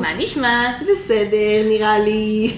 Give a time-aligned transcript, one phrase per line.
[0.00, 0.72] מה נשמע?
[0.82, 2.52] בסדר, נראה לי.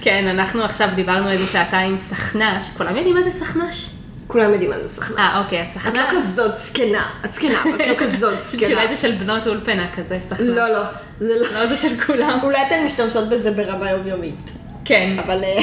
[0.00, 2.70] כן, אנחנו עכשיו דיברנו איזה שעתיים סכנ"ש.
[2.76, 3.86] כולם יודעים מה זה סכנ"ש?
[4.26, 5.18] כולם יודעים מה זה סכנ"ש.
[5.18, 5.98] אה, אוקיי, את הסכנ"ש.
[5.98, 7.10] לא כזאת זקנה.
[7.24, 8.68] את זקנה, את לא כזאת זקנה.
[8.68, 10.40] שאולי זה של בנות אולפנה כזה, סכנ"ש.
[10.40, 10.82] לא, לא.
[11.20, 11.52] זה לא.
[11.52, 12.38] לא זה של כולם.
[12.42, 14.50] אולי אתן משתמשות בזה ברמה יומיומית.
[14.84, 15.16] כן.
[15.24, 15.44] אבל...
[15.44, 15.58] אה,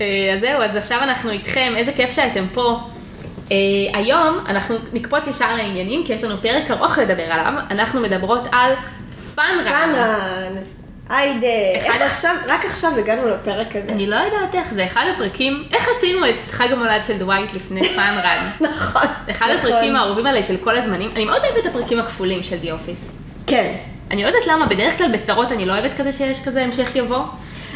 [0.00, 2.80] אה, אז זהו, אז עכשיו אנחנו איתכם, איזה כיף שהייתם פה.
[3.52, 3.56] אה,
[3.94, 7.52] היום אנחנו נקפוץ ישר לעניינים, כי יש לנו פרק ארוך לדבר עליו.
[7.70, 8.72] אנחנו מדברות על
[9.34, 9.64] Fun Run.
[9.64, 10.62] Fun Run.
[11.10, 11.46] היידה.
[11.74, 13.92] איך אחד- עכשיו, רק עכשיו הגענו לפרק הזה.
[13.92, 17.88] אני לא יודעת איך, זה אחד הפרקים, איך עשינו את חג המולד של דווייט לפני
[17.88, 18.48] Fun Run?
[18.70, 19.02] נכון.
[19.26, 19.70] זה אחד נכון.
[19.72, 21.10] הפרקים האהובים עליי של כל הזמנים.
[21.16, 23.12] אני מאוד אוהבת את הפרקים הכפולים של The Office.
[23.46, 23.74] כן.
[24.10, 27.22] אני לא יודעת למה, בדרך כלל בסדרות אני לא אוהבת כזה שיש כזה המשך יבוא.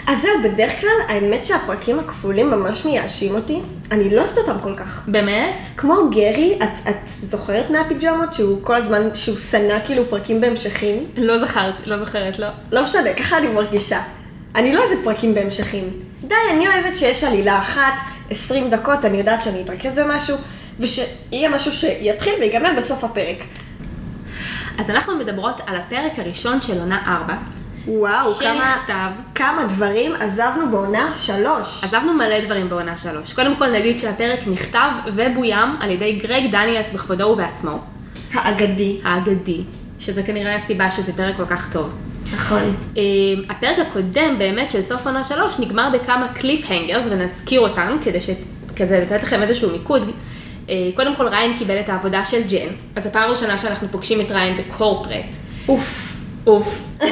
[0.08, 3.60] אז זהו, בדרך כלל, האמת שהפרקים הכפולים ממש מייאשים אותי.
[3.92, 5.08] אני לא אוהבת אותם כל כך.
[5.08, 5.64] באמת?
[5.76, 11.06] כמו גרי, את, את זוכרת מהפיג'מות שהוא כל הזמן, שהוא שנא כאילו פרקים בהמשכים?
[11.16, 12.46] לא זכרת, לא זוכרת, לא.
[12.72, 14.00] לא משנה, ככה אני מרגישה.
[14.54, 15.90] אני לא אוהבת פרקים בהמשכים.
[16.24, 17.94] די, אני אוהבת שיש עלילה אחת,
[18.30, 20.36] 20 דקות, אני יודעת שאני אתרכז במשהו,
[20.80, 23.36] ושיהיה משהו שיתחיל ויגמר בסוף הפרק.
[24.78, 27.34] אז אנחנו מדברות על הפרק הראשון של עונה 4,
[27.88, 28.76] וואו, כמה.
[29.34, 31.84] כמה דברים עזבנו בעונה שלוש.
[31.84, 33.32] עזבנו מלא דברים בעונה 3.
[33.32, 37.78] קודם כל נגיד שהפרק נכתב ובוים על ידי גרג דניאלס בכבודו ובעצמו,
[38.32, 39.00] האגדי.
[39.04, 39.60] האגדי,
[39.98, 41.94] שזה כנראה הסיבה שזה פרק כל כך טוב.
[42.32, 42.76] נכון.
[42.96, 43.02] אה,
[43.48, 49.00] הפרק הקודם באמת של סוף עונה 3 נגמר בכמה קליף הנגרס ונזכיר אותם כדי שכזה
[49.00, 50.10] לתת לכם איזשהו מיקוד.
[50.68, 54.30] אה, קודם כל ריין קיבל את העבודה של ג'ן, אז הפעם הראשונה שאנחנו פוגשים את
[54.30, 55.36] ריין בקורפרט.
[55.68, 56.17] אוף.
[56.46, 56.84] אוף.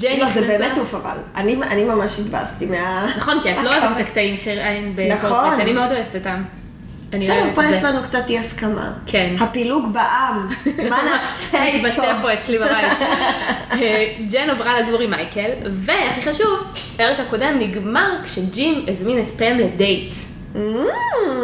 [0.00, 1.16] ג'ן לא, זה נכנסה- באמת אוף אבל.
[1.36, 3.06] אני, אני ממש התבאסתי מה...
[3.16, 5.60] נכון, כי את לא אוהבת את הקטעים של ריין ב corporate, נכון.
[5.60, 6.42] אני מאוד אוהבת אותם.
[7.12, 7.88] בסדר, פה יש זה.
[7.88, 8.92] לנו קצת אי הסכמה.
[9.06, 9.34] כן.
[9.40, 10.48] הפילוג בעם,
[10.90, 11.86] מה נעשה איתו?
[11.88, 12.86] מתבטא פה אצלי בבית.
[13.72, 16.64] אה, ג'ן עברה לגור עם מייקל, והכי חשוב,
[16.94, 20.14] הפרק הקודם נגמר כשג'ים הזמין את פם לדייט.
[20.54, 20.58] אממ,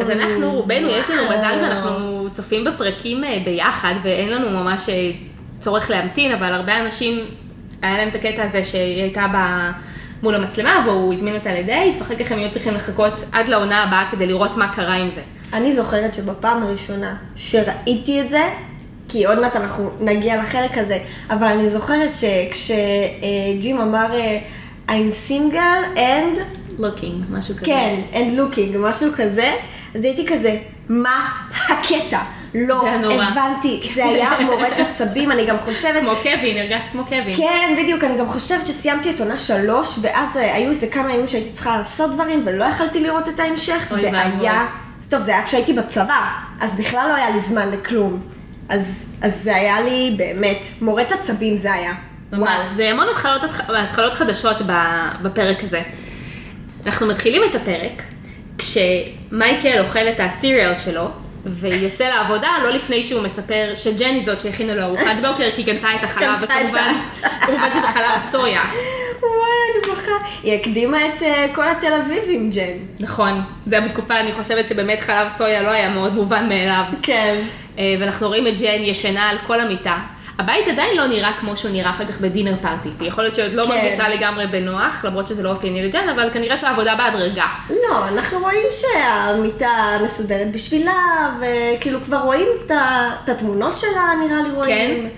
[0.01, 1.23] אז אנחנו, רובנו, יש לנו.
[1.25, 5.11] מזל שאנחנו צופים בפרקים אה, ביחד, ואין לנו ממש אה,
[5.63, 7.25] צורך להמתין, אבל הרבה אנשים,
[7.83, 9.37] היה להם את הקטע הזה שהיא הייתה ב...
[10.23, 14.09] מול המצלמה, והוא הזמין אותה לדייט, ואחר כך הם היו צריכים לחכות עד לעונה הבאה
[14.11, 15.21] כדי לראות מה קרה עם זה.
[15.53, 18.51] אני זוכרת שבפעם הראשונה שראיתי את זה,
[19.09, 20.99] כי עוד מעט אנחנו נגיע לחלק הזה,
[21.31, 24.07] אבל אני זוכרת שכשג'ים אמר
[24.89, 26.39] I'm single and,
[26.79, 27.65] לוקינג, משהו כזה.
[27.67, 29.53] כן, and looking, משהו כזה,
[29.95, 30.57] אז הייתי כזה,
[30.89, 31.29] מה
[31.69, 32.21] הקטע?
[32.55, 32.89] לא.
[33.23, 37.37] הבנתי, זה היה מורט עצבים, אני גם חושבת, כמו קווין, הרגשת כמו קווין.
[37.37, 41.29] כן, בדיוק, אני גם חושבת שסיימתי את עונה שלוש, ואז אה, היו איזה כמה ימים
[41.29, 44.11] שהייתי צריכה לעשות דברים, ולא יכלתי לראות את ההמשך, זה.
[44.13, 44.67] היה,
[45.09, 46.29] טוב, זה היה כשהייתי בצבא,
[46.61, 48.21] אז בכלל לא היה לי זמן לכלום.
[48.69, 51.93] אז, אז זה היה לי באמת, מורט עצבים זה היה.
[52.33, 52.75] ממש, וואו.
[52.75, 54.57] זה המון התחלות, התחלות חדשות
[55.23, 55.83] בפרק הזה.
[56.87, 58.03] אנחנו מתחילים את הפרק
[58.59, 61.11] כשמייקל אוכל את הסיריאל שלו,
[61.47, 65.95] ויוצא לעבודה לא לפני שהוא מספר שג'ני זאת שהכינה לו ארוחת בוקר, כי היא קנתה
[65.95, 66.95] את החלב, וכמובן,
[67.41, 68.63] כמובן שזה חלב סויה.
[69.21, 69.31] וואי,
[69.73, 70.27] אני בוכה.
[70.43, 72.77] היא הקדימה את אה, כל התל אביבים, ג'ן.
[73.01, 76.85] נכון, זה היה בתקופה, אני חושבת שבאמת חלב סויה לא היה מאוד מובן מאליו.
[77.03, 77.41] כן.
[77.79, 79.97] אה, ואנחנו רואים את ג'ן ישנה על כל המיטה.
[80.43, 82.89] הבית עדיין לא נראה כמו שהוא נראה אחר כך בדינר פארטי.
[83.01, 83.71] יכול להיות שעוד לא כן.
[83.71, 87.47] מרגישה לגמרי בנוח, למרות שזה לא אופייני לג'ן, אבל כנראה שהעבודה בהדרגה.
[87.71, 95.03] לא, אנחנו רואים שהמיטה מסודרת בשבילה, וכאילו כבר רואים את התמונות שלה, נראה לי רואים.
[95.03, 95.09] כן.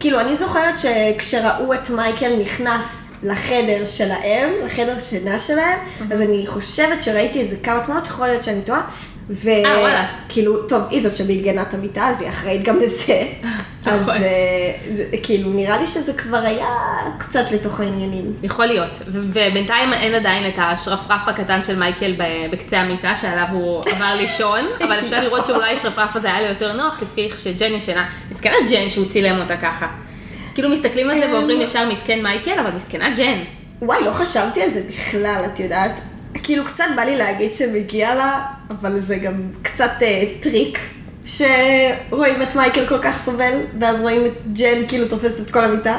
[0.00, 5.78] כאילו, אני זוכרת שכשראו את מייקל נכנס לחדר שלהם, לחדר שינה שלהם,
[6.12, 8.80] אז אני חושבת שראיתי איזה כמה תמונות, יכול להיות שאני טועה.
[9.46, 10.06] אה, וואלה.
[10.26, 13.22] וכאילו, טוב, היא זאת שבארגנה את המיטה, אז היא אחראית גם לזה.
[13.86, 14.14] אז נכון.
[14.14, 14.20] אה,
[14.94, 16.66] זה- כאילו, נראה לי שזה כבר היה
[17.18, 18.32] קצת לתוך העניינים.
[18.42, 18.90] יכול להיות.
[19.06, 22.14] ובינתיים אין עדיין את השרפרף הקטן של מייקל
[22.52, 26.72] בקצה המיטה, שעליו הוא עבר לישון, אבל אפשר לראות שאולי השרפרף הזה היה לו יותר
[26.72, 28.08] נוח, לפי איך שג'ן ישנה.
[28.30, 29.86] מסכנה ג'ן שהוא צילם אותה ככה.
[30.54, 33.38] כאילו מסתכלים על זה ואומרים ישר מסכן מייקל, אבל מסכנה ג'ן.
[33.82, 36.00] וואי, לא חשבתי על זה בכלל, את יודעת?
[36.42, 38.40] כאילו, קצת בא לי להגיד שמגיע לה,
[38.70, 39.32] אבל זה גם
[39.62, 40.78] קצת אה, טריק,
[41.24, 45.98] שרואים את מייקל כל כך סובל, ואז רואים את ג'ן כאילו תופסת את כל המיטה.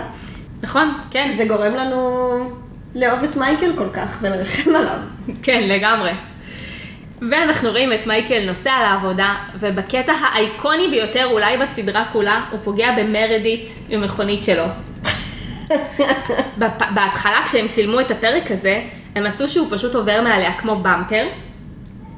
[0.62, 2.40] נכון, כן, זה גורם לנו
[2.96, 5.00] לאהוב את מייקל כל כך ולרחם עליו.
[5.44, 6.12] כן, לגמרי.
[7.32, 13.72] ואנחנו רואים את מייקל נוסע לעבודה, ובקטע האייקוני ביותר אולי בסדרה כולה, הוא פוגע במרדיט
[13.90, 14.66] עם מכונית שלו.
[16.96, 18.82] בהתחלה כשהם צילמו את הפרק הזה,
[19.16, 21.28] הם עשו שהוא פשוט עובר מעליה כמו במפר,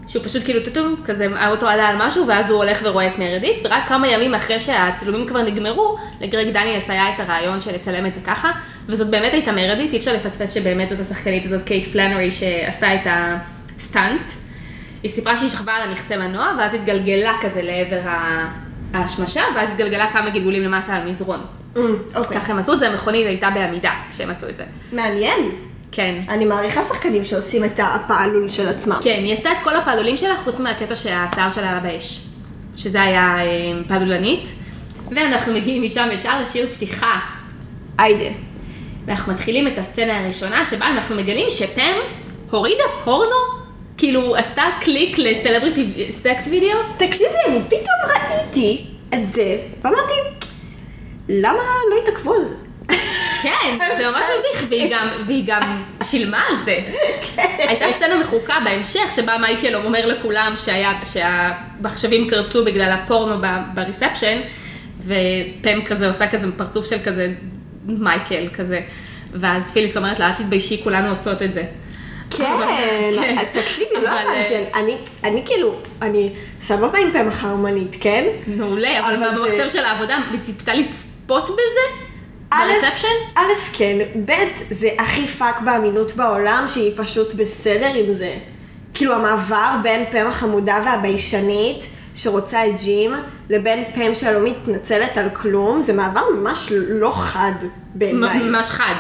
[0.07, 3.59] שהוא פשוט כאילו טוטום, כזה האוטו עלה על משהו, ואז הוא הולך ורואה את מרדיט,
[3.63, 8.13] ורק כמה ימים אחרי שהצילומים כבר נגמרו, לגרג דניאלס היה את הרעיון של לצלם את
[8.13, 8.51] זה ככה,
[8.87, 13.07] וזאת באמת הייתה מרדיט, אי אפשר לפספס שבאמת זאת השחקנית הזאת, קייט פלנרי, שעשתה את
[13.77, 14.31] ה stunt.
[15.03, 17.99] היא סיפרה שהיא שכבה על המכסה מנוע, ואז התגלגלה כזה לעבר
[18.93, 21.39] ההשמשה, ואז התגלגלה כמה גלגולים למטה על מזרון.
[21.75, 21.79] Mm,
[22.15, 22.39] אוקיי.
[22.39, 24.63] ככה הם עשו את זה, המכונית הייתה בעמידה כשהם עשו את זה.
[24.91, 25.39] מעניין.
[25.95, 26.19] כן.
[26.29, 28.99] אני מעריכה שחקנים שעושים את הפעלול של עצמם.
[29.03, 32.21] כן, היא עשתה את כל הפעלולים שלה, חוץ מהקטע שהשיער שלה עלה באש.
[32.77, 34.53] שזה היה אה, פעלולנית.
[35.15, 37.19] ואנחנו מגיעים משם ישר לשיר פתיחה.
[37.97, 38.35] היידה.
[39.05, 41.95] ואנחנו מתחילים את הסצנה הראשונה, שבה אנחנו מגלים שפם
[42.51, 43.35] הורידה פורנו,
[43.97, 46.79] כאילו עשתה קליק ל celebrity sex video.
[46.97, 50.13] תקשיבי, אני פתאום ראיתי את זה, ואמרתי,
[51.29, 52.62] למה לא התעכבו על זה?
[53.63, 55.61] כן, זה ממש מביך, והיא גם, והיא גם
[56.09, 56.79] שילמה על זה.
[57.57, 63.35] הייתה סצנה מחוקה בהמשך, שבה מייקל אומר לכולם שהיה, שהמחשבים קרסו בגלל הפורנו
[63.73, 64.39] ב reception,
[64.99, 67.33] ופם כזה עושה כזה פרצוף של כזה
[67.85, 68.81] מייקל כזה,
[69.33, 71.63] ואז פיליס אומרת לה, אל תתביישי, כולנו עושות את זה.
[72.37, 72.53] כן,
[73.21, 73.35] כן.
[73.51, 78.25] תקשיבי, לא הבנתי, אה, אני, אני כאילו, אני סבבה עם פם חרמנית, כן?
[78.47, 82.12] מעולה, אבל במחשב של העבודה, היא ציפתה לצפות בזה?
[82.53, 83.07] א', ב reception?
[83.35, 83.41] א',
[83.73, 84.31] כן, ב',
[84.69, 88.35] זה הכי פאק באמינות בעולם, שהיא פשוט בסדר עם זה.
[88.93, 93.13] כאילו המעבר בין פם החמודה והביישנית, שרוצה את ג'ים,
[93.49, 97.51] לבין פם שלא מתנצלת על כלום, זה מעבר ממש לא חד
[97.95, 98.39] בעיניי.
[98.39, 98.95] ממש חד.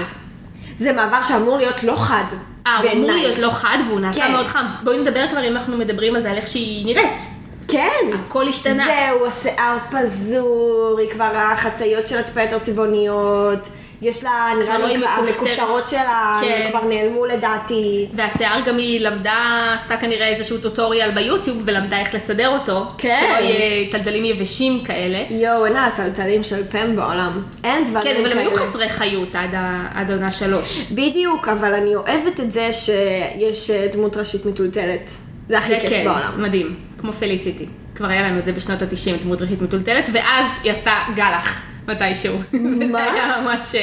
[0.77, 2.23] זה מעבר שאמור להיות לא חד
[2.67, 3.11] אה, הוא אמור.
[3.11, 4.31] להיות לא חד והוא נעשה כן.
[4.31, 4.65] מאוד חם.
[4.83, 7.21] בואי נדבר כבר אם אנחנו מדברים על זה, על איך שהיא נראית.
[7.67, 7.89] כן.
[8.27, 8.85] הכל השתנה.
[8.85, 13.59] זהו, השיער פזור, היא כבר החצאיות שלה טיפה יותר צבעוניות,
[14.01, 15.05] יש לה, נראה לי.
[15.07, 16.67] המכופתרות שלה, כן.
[16.71, 18.07] כבר נעלמו לדעתי.
[18.15, 19.33] והשיער גם היא למדה,
[19.79, 22.85] עשתה כנראה איזשהו טוטוריאל ביוטיוב ולמדה איך לסדר אותו.
[22.97, 23.33] כן.
[23.39, 25.23] שלא יהיה טלטלים יבשים כאלה.
[25.29, 27.41] יואו, אין הטלטלים של פם בעולם.
[27.63, 28.19] אין דברים כן, כאלה.
[28.19, 30.91] אבל הם היו חסרי חיות עד ה- עד העונה שלוש.
[30.91, 35.09] בדיוק, אבל אני אוהבת את זה שיש אה, דמות ראשית מטולטלת.
[35.49, 36.43] זה הכי כיף כן, בעולם.
[36.43, 36.75] מדהים.
[37.03, 37.65] כמו פליסיטי.
[37.95, 41.61] כבר היה לנו את זה בשנות ה-90, דמות ראשית מטולטלת, ואז היא עשתה גלח.
[41.87, 42.37] מתישהו.
[42.81, 43.03] וזה מה?
[43.03, 43.81] היה ממש אה,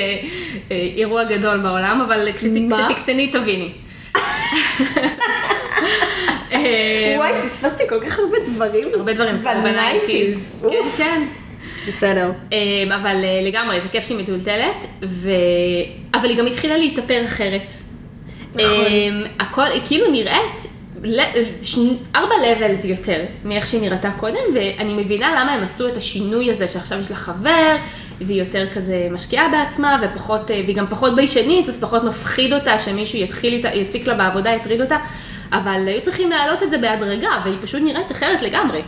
[0.71, 2.29] אה, אירוע גדול בעולם, אבל?
[2.35, 3.73] כשתקטני תביני.
[6.53, 8.89] אה, וואי, פספסתי כל כך הרבה דברים.
[8.95, 10.57] הרבה דברים, ב nineties.
[10.71, 11.23] כן, כן.
[11.87, 12.33] בסדר.
[12.95, 15.31] אבל לגמרי, זה כיף שהיא מטולטלת, ו...
[16.15, 17.75] אבל היא גם התחילה להתאפר אחרת.
[18.55, 19.25] נכון.
[19.41, 20.80] הכל, היא כאילו נראית
[22.15, 26.69] ארבע levels יותר מאיך שהיא נראתה קודם, ואני מבינה למה הם עשו את השינוי הזה,
[26.69, 27.77] שעכשיו יש לה חבר,
[28.21, 32.79] והיא יותר כזה משקיעה בעצמה, ופחות, אה, והיא גם פחות ביישנית, אז פחות מפחיד אותה
[32.79, 34.97] שמישהו יתחיל איתה, יציק לה בעבודה, יטריד אותה,
[35.53, 38.83] אבל היו צריכים להעלות את זה בהדרגה, והיא פשוט נראית אחרת לגמרי.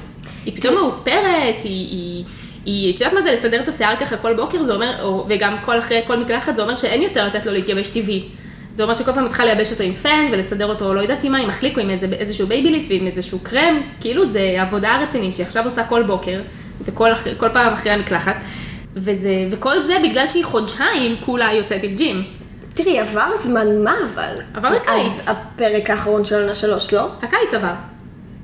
[0.44, 1.88] היא פתאום מאופרת, היא...
[1.91, 2.25] היא
[2.65, 5.56] היא, את יודעת מה זה לסדר את השיער ככה כל בוקר, זה אומר, או, וגם
[5.65, 8.23] כל אחרי כל מקלחת, זה אומר שאין יותר לתת לו להתייבש טבעי.
[8.75, 11.39] זה אומר שכל פעם צריכה לייבש אותו עם פן ולסדר אותו, לא יודעת עם מה,
[11.39, 15.47] עם מחליק או עם איזה, איזשהו בייביליס ועם איזשהו קרם, כאילו זה עבודה רצינית שהיא
[15.47, 16.41] עכשיו עושה כל בוקר,
[16.85, 18.37] וכל אחרי, פעם אחרי המקלחת,
[18.97, 22.25] וזה, וכל זה בגלל שהיא חודשיים כולה יוצאת עם ג'ים.
[22.75, 24.35] תראי, עבר זמן מה אבל?
[24.55, 25.29] עבר הקיץ.
[25.29, 27.08] אז הפרק האחרון של עונה שלוש, לא?
[27.23, 27.73] הקיץ עבר.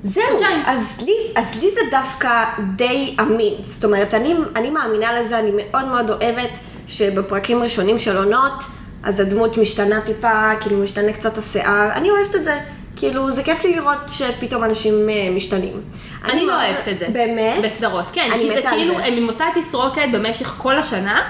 [0.01, 0.61] זהו, חודשיים.
[0.65, 2.43] אז לי, אז לי זה דווקא
[2.75, 3.53] די אמין.
[3.61, 8.63] זאת אומרת, אני, אני מאמינה לזה, אני מאוד מאוד אוהבת שבפרקים ראשונים של עונות,
[9.03, 12.59] אז הדמות משתנה טיפה, כאילו משתנה קצת השיער, אני אוהבת את זה.
[12.95, 15.81] כאילו, זה כיף לי לראות שפתאום אנשים אה, משתנים.
[16.25, 17.07] אני לא מאוד- אוהבת את זה.
[17.11, 17.63] באמת?
[17.63, 18.29] בסדרות, כן.
[18.33, 19.05] אני כי זה מתה כאילו, זה.
[19.05, 21.21] הם עם אותה תסרוקת במשך כל השנה,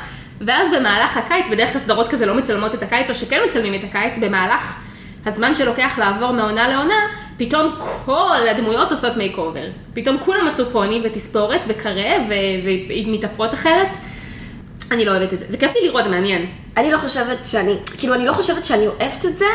[0.42, 3.84] ואז במהלך הקיץ, בדרך כלל סדרות כזה לא מצלמות את הקיץ, או שכן מצלמים את
[3.84, 4.76] הקיץ, במהלך
[5.26, 6.96] הזמן שלוקח לעבור מעונה לעונה,
[7.38, 9.66] פתאום כל הדמויות עושות makeover.
[9.94, 12.34] פתאום כולם עשו פוני ותספורת וקארה ו-
[13.08, 13.98] ומתאפרות אחרת.
[14.92, 15.46] אני לא אוהבת את זה.
[15.50, 16.46] זה כיף לי לראות, זה מעניין.
[16.78, 19.46] אני לא חושבת שאני, כאילו, אני לא חושבת שאני אוהבת את זה,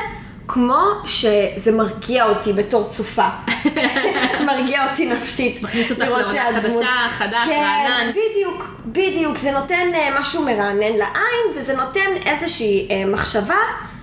[0.48, 3.28] כמו שזה מרגיע אותי בתור צופה.
[4.46, 5.62] מרגיע אותי נפשית.
[5.62, 8.10] מכניס אותך לעונה חדשה, חדש, כן, רענן.
[8.10, 9.36] בדיוק, בדיוק.
[9.36, 13.58] זה נותן אה, משהו מרענן לעין, וזה נותן איזושהי אה, מחשבה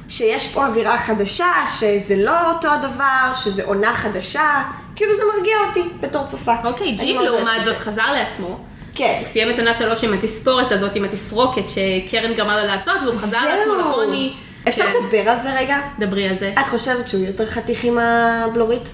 [0.10, 4.63] שיש פה אווירה חדשה, שזה לא אותו הדבר, שזה עונה חדשה.
[4.96, 6.54] כאילו זה מרגיע אותי בתור צופה.
[6.63, 7.78] אוקיי, ג'ים לעומת את זאת.
[7.78, 8.60] חזר לעצמו.
[8.95, 9.17] כן.
[9.19, 13.15] הוא סיים את עונה שלוש עם התספורת הזאת, עם התסרוקת שקרן גרמה לו לעשות, והוא
[13.15, 13.74] חזר לעצמו.
[13.75, 14.33] לעוני.
[14.67, 15.77] אפשר כן, לדבר על זה רגע?
[16.00, 16.53] דברי על זה.
[16.60, 18.91] את חושבת שהוא יותר חתיך עם הבלורית?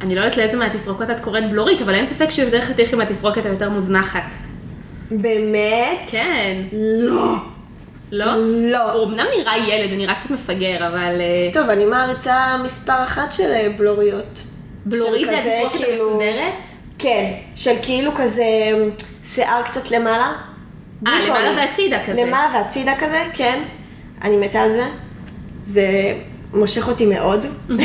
[0.00, 3.00] אני לא יודעת לאיזה מהתסרוקות את קוראת בלורית, אבל אין ספק שהוא יותר חתיך עם
[3.00, 4.34] התסרוקת היותר מוזנחת.
[5.10, 5.98] באמת?
[6.10, 6.62] כן.
[6.72, 7.34] לא.
[8.12, 8.32] לא?
[8.72, 8.92] לא.
[8.92, 11.20] הוא אמנם נראה ילד, הוא נראה קצת מפגר, אבל...
[11.20, 14.42] אה, טוב, אני מעריצה מספר אחת של אה, בלוריות.
[14.86, 16.75] בלורית זה התסרוקת כאילו- המסודרת?
[16.98, 18.44] כן, של כאילו כזה
[19.24, 20.32] שיער קצת למעלה.
[21.06, 21.56] אה, למעלה.
[21.56, 22.22] והצידה כזה.
[22.22, 23.62] למעלה והצידה כזה, כן.
[24.22, 24.86] אני מתה על זה.
[25.64, 26.14] זה
[26.54, 27.46] מושך אותי מאוד.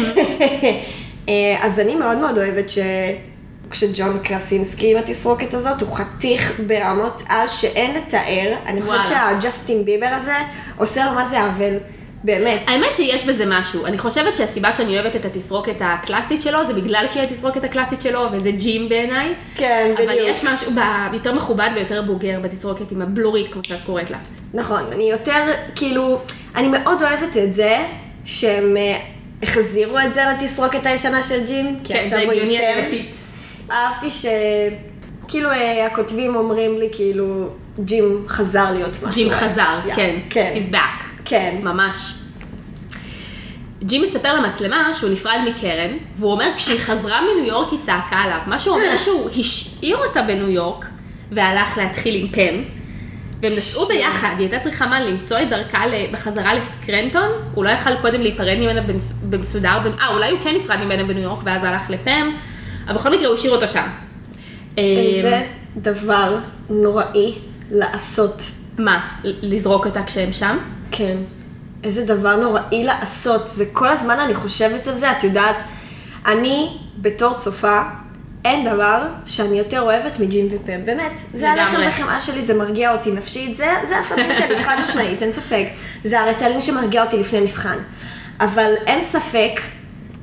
[1.29, 2.79] אה, אז אני מאוד מאוד אוהבת ש...
[3.71, 8.55] כשג'ון קרסינסקי עם התסרוקת הזאת, הוא חתיך ברמות על שאין לתאר.
[8.65, 9.07] אני חושבת.
[9.07, 10.35] שהג'סטין ביבר הזה
[10.77, 11.73] עושה לו מה זה עוול.
[12.23, 12.61] באמת.
[12.67, 13.85] האמת שיש בזה משהו.
[13.85, 18.27] אני חושבת שהסיבה שאני אוהבת את התסרוקת הקלאסית שלו, זה בגלל שהיא התסרוקת הקלאסית שלו,
[18.31, 19.33] וזה ג'ים בעיניי.
[19.55, 20.09] כן, בדיוק.
[20.09, 20.71] אבל יש משהו
[21.13, 24.17] יותר מכובד ויותר בוגר בתסרוקת עם הבלורית, כמו שאת קוראת לה.
[24.53, 25.43] נכון, אני יותר,
[25.75, 26.19] כאילו,
[26.55, 27.77] אני מאוד אוהבת את זה
[28.25, 28.97] שהם אה,
[29.43, 31.79] החזירו את זה לתסרוקת הישנה של ג'ים.
[31.83, 32.57] כן, זה הגיוני.
[32.57, 33.15] עלילתית.
[33.71, 34.25] אהבתי ש...
[35.27, 37.49] כאילו אה, הכותבים אומרים לי, כאילו,
[37.79, 39.11] ג'ים חזר להיות משהו.
[39.11, 40.15] ג'ים חזר, Yeah, כן.
[40.29, 40.53] כן.
[40.55, 41.10] He's back.
[41.25, 41.55] כן.
[41.63, 42.13] ממש.
[43.83, 48.39] ג'ים מספר למצלמה שהוא נפרד מקרן, והוא אומר כשהיא חזרה מניו יורק היא צעקה עליו.
[48.47, 50.85] מה שהוא אומר שהוא השאיר אותה בניו יורק,
[51.31, 52.63] והלך להתחיל עם פם,
[53.41, 57.95] והם נסעו ביחד, היא הייתה צריכה מה, למצוא את דרכה בחזרה לסקרנטון, הוא לא יכל
[58.01, 61.63] קודם להיפרד ממנה במס- במסודר, במ- אה, אולי הוא כן נפרד ממנה בניו יורק ואז
[61.63, 62.31] הלך לפם,
[62.87, 63.87] אבל בכל מקרה הוא השאיר אותו שם.
[64.77, 65.43] איזה
[65.77, 66.37] דבר
[66.69, 67.33] נוראי
[67.71, 68.41] לעשות.
[68.77, 70.57] מה, לזרוק אותה כשהם שם?
[70.91, 71.17] כן.
[71.83, 73.47] איזה דבר נוראי לעשות.
[73.47, 75.63] זה כל הזמן אני חושבת על זה, את יודעת,
[76.25, 77.81] אני בתור צופה,
[78.45, 81.19] אין דבר שאני יותר אוהבת מג'ים ופם, באמת.
[81.33, 81.51] זה.
[81.51, 85.65] הלחם וחמאה שלי, זה מרגיע אותי נפשית, זה, זה הסרטים שלי, חד משמעית, אין ספק.
[86.03, 87.77] זה הרטלין שמרגיע אותי לפני מבחן.
[88.39, 89.61] אבל אין ספק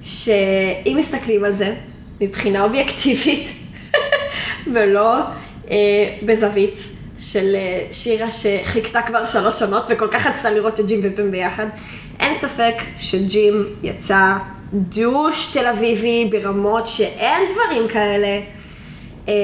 [0.03, 1.75] שאם מסתכלים על זה
[2.21, 3.53] מבחינה אובייקטיבית,
[4.75, 5.17] ולא
[5.71, 5.77] אה,
[6.23, 11.31] בזווית של אה, שירה שחיכתה כבר שלוש שנות וכל כך רצתה לראות את ג'ים ופם
[11.31, 11.67] ביחד,
[12.21, 14.35] אין ספק שג'ים יצא
[14.73, 18.41] דוש תל אביבי ברמות שאין דברים כאלה.
[19.29, 19.35] אה,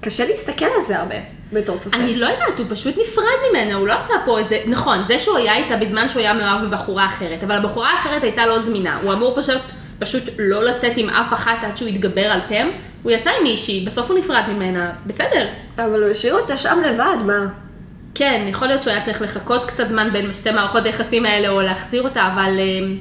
[0.00, 1.16] קשה להסתכל על זה הרבה
[1.52, 1.96] בתור צופה.
[1.96, 4.60] אני לא יודעת, הוא פשוט נפרד ממנה, הוא לא עשה פה איזה...
[4.66, 8.46] נכון, זה שהוא היה איתה בזמן שהוא היה מאוהב בבחורה אחרת, אבל הבחורה האחרת הייתה
[8.46, 8.98] לא זמינה.
[9.02, 9.62] הוא אמור פשוט,
[9.98, 12.68] פשוט לא לצאת עם אף אחת עד שהוא יתגבר על פם.
[13.02, 15.46] הוא יצא עם מישהי, בסוף הוא נפרד ממנה, בסדר.
[15.76, 17.46] אבל הוא השאיר אותה שם לבד, מה?
[18.14, 21.60] כן, יכול להיות שהוא היה צריך לחכות קצת זמן בין שתי מערכות היחסים האלה או
[21.60, 22.58] להחזיר אותה, אבל...
[22.58, 22.96] אה,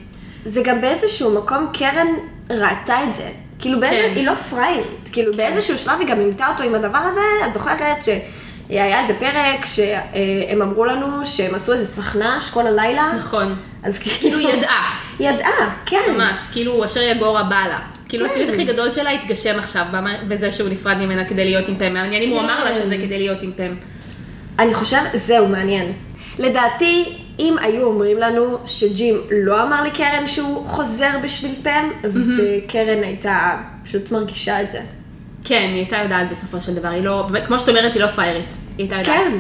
[0.46, 2.08] זה גם באיזשהו מקום קרן
[2.50, 3.30] ראתה את זה.
[3.60, 4.16] כאילו, באיזה, כן.
[4.16, 5.10] היא לא פראיירית.
[5.12, 9.66] כאילו, באיזשהו שלב היא גם אימתה אותו עם הדבר הזה, את זוכרת שהיה איזה פרק
[9.66, 13.12] שהם אמרו לנו שהם עשו איזה צחנש כל הלילה?
[13.18, 13.56] נכון.
[13.84, 16.14] אז כאילו היא ידעה, ידעה, כן.
[16.16, 17.80] ממש, כאילו אשר יגור הבא לה.
[18.10, 18.32] כאילו כן.
[18.32, 19.86] הסיוט הכי גדול שלה התגשם עכשיו
[20.28, 21.94] בזה שהוא נפרד ממנה כדי להיות עם פם.
[21.94, 22.82] מעניין אם הוא אמר לה כן.
[22.82, 23.76] שזה כדי להיות עם פם.
[24.60, 25.92] אני חושב, זהו, מעניין.
[26.40, 27.06] לדעתי,
[27.40, 33.04] אם היו אומרים לנו שג'ים לא אמר לקרן שהוא חוזר בשביל פם, אז אה, קרן
[33.04, 34.82] הייתה פשוט מרגישה את זה.
[35.44, 38.56] כן, היא הייתה יודעת בסופו של דבר, היא לא, כמו שאת אומרת, היא לא פריירית.
[38.78, 39.28] היא הייתה יודעת.
[39.28, 39.32] כן.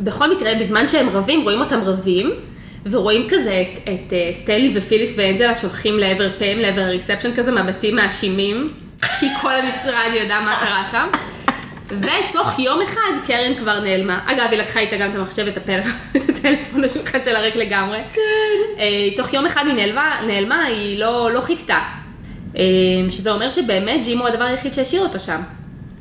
[0.00, 2.30] בכל מקרה, בזמן שהם רבים, רואים אותם רבים,
[2.86, 7.96] ורואים כזה את, את אה, סטיילי ופיליס ואנג'לה שהולכים לעבר פם, לעבר הריספשן כזה, מבטים
[7.96, 8.72] מאשימים,
[9.20, 11.08] כי כל המשרד ידע מה קרה שם.
[11.88, 14.20] ותוך יום אחד קרן כבר נעלמה.
[14.26, 15.56] אגב, היא לקחה איתה גם את המחשב את
[16.28, 17.98] הטלפון השולחן שלה ריק לגמרי.
[18.12, 18.80] כן.
[19.16, 21.78] תוך יום אחד היא נעלמה, נעלמה היא לא, לא חיכתה.
[22.56, 22.62] אה,
[23.10, 25.40] שזה אומר שבאמת ג'ים הוא הדבר היחיד שהשאיר אותו שם.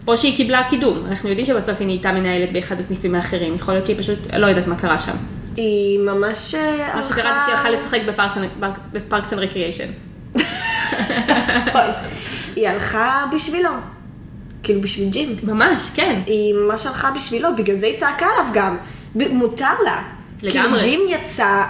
[0.08, 1.06] או שהיא קיבלה קידום.
[1.10, 3.56] אנחנו יודעים שבסוף היא נהייתה מנהלת באחד הסניפים האחרים.
[3.56, 5.16] יכול להיות שהיא פשוט לא יודעת מה קרה שם.
[5.56, 7.04] היא ממש אה, מה הלכה...
[7.04, 8.00] שקרה זה שהיא הלכה לשחק
[8.94, 9.88] ב Parks and Recreation.
[11.68, 11.90] נכון.
[12.56, 13.70] היא הלכה בשבילו.
[14.64, 15.36] כאילו בשביל ג'ים.
[15.44, 16.22] ממש, כן.
[16.26, 18.78] היא ממש הלכה בשבילו, בגלל זה היא צעקה עליו גם.
[19.16, 20.02] מותר לה.
[20.42, 20.80] לגמרי.
[20.80, 21.64] כאילו ג'ים יצא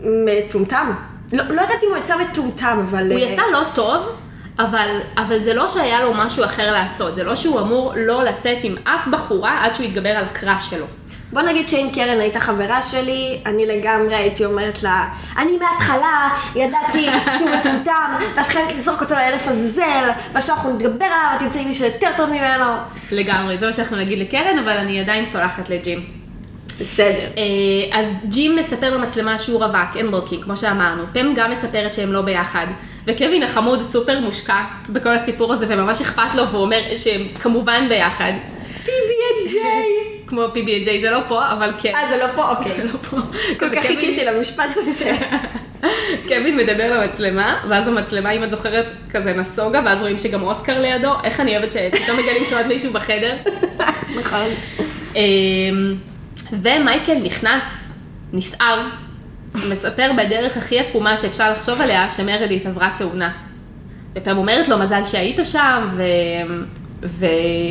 [0.00, 0.92] מטומטם.
[1.32, 3.12] לא, לא יודעת אם הוא יצא מטומטם, אבל...
[3.12, 4.08] הוא אה, יצא לא טוב,
[4.58, 7.14] אבל, אבל זה לא שהיה לו משהו אחר לעשות.
[7.14, 10.86] זה לא שהוא אמור לא לצאת עם אף בחורה עד שהוא יתגבר על הקראש שלו.
[11.32, 15.08] בוא נגיד שאם קרן הייתה חברה שלי, אני לגמרי הייתי אומרת לה,
[15.38, 17.08] אני מההתחלה ידעתי
[17.38, 21.84] שהוא מטומטם, ואת חייבת לזרוק אותו לאלף עזאזל, ועכשיו אנחנו נתגבר עליו, את תמצאי מישהו
[21.84, 22.64] יותר טוב ממנו.
[23.12, 26.04] לגמרי, זה מה שאנחנו נגיד לקרן, אבל אני עדיין סולחת לג'ים.
[26.80, 27.28] בסדר.
[27.36, 31.02] אה, אז ג'ים מספר במצלמה שהוא רווק, and looking, כמו שאמרנו.
[31.12, 32.66] פם גם מספרת שהם לא ביחד.
[33.06, 38.32] וקווין החמוד סופר מושקע בכל הסיפור הזה, וממש אכפת לו, והוא אומר שהם כמובן ביחד.
[38.84, 39.54] PB&J.
[40.32, 41.92] כמו PB&J, זה לא פה, אבל כן.
[41.94, 42.50] אה, זה לא פה?
[42.50, 42.76] אוקיי.
[42.76, 43.16] זה לא פה.
[43.60, 45.16] כל כך חיכיתי למשפט הזה.
[46.28, 51.12] קווין מדבר למצלמה, ואז המצלמה, אם את זוכרת, כזה נסוגה, ואז רואים שגם אוסקר לידו.
[51.24, 53.36] איך אני אוהבת שפתאום מגלים שעוד מישהו בחדר.
[54.20, 54.48] נכון.
[55.16, 55.20] אמ,
[56.52, 57.94] ומייקל נכנס,
[58.32, 58.88] נסער,
[59.54, 63.32] מספר בדרך הכי עקומה שאפשר לחשוב עליה, שמרדית עברה תאונה.
[64.16, 66.02] ופעם אומרת לו, מזל שהיית שם, ו...
[67.04, 67.26] ו...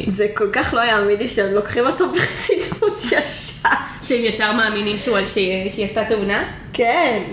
[0.07, 3.69] זה כל כך לא יאמין לי שהם לוקחים אותו ברצינות ישר.
[4.01, 6.51] שהם ישר מאמינים שהוא, שהיא, שהיא עשתה תאונה?
[6.73, 7.23] כן.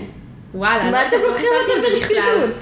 [0.53, 1.99] וואלה, מה לא אתם לוקחים על אותו.
[1.99, 2.55] ברצינות?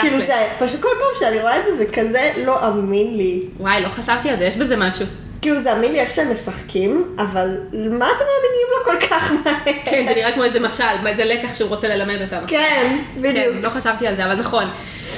[0.00, 0.20] כאילו.
[0.20, 3.42] זה, פשוט כל פעם שאני רואה את זה, זה כזה לא אמין לי.
[3.60, 5.06] וואי, לא חשבתי על זה, יש בזה משהו.
[5.42, 9.74] כאילו זה אמין לי איך שהם משחקים, אבל מה אתם מאמינים לו כל כך מהר?
[9.84, 12.46] כן, זה נראה כמו איזה משל, איזה לקח שהוא רוצה ללמד אותם.
[12.46, 13.54] כן, בדיוק.
[13.54, 14.64] כן, לא חשבתי על זה, אבל נכון.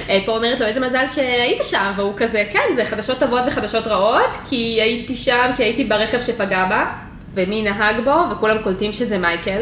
[0.09, 3.87] אה, פה אומרת לו, איזה מזל שהיית שם, והוא כזה, כן, זה חדשות טובות וחדשות
[3.87, 6.85] רעות, כי הייתי שם, כי הייתי ברכב שפגע בה,
[7.33, 9.61] ומי נהג בו, וכולם קולטים שזה מייקל.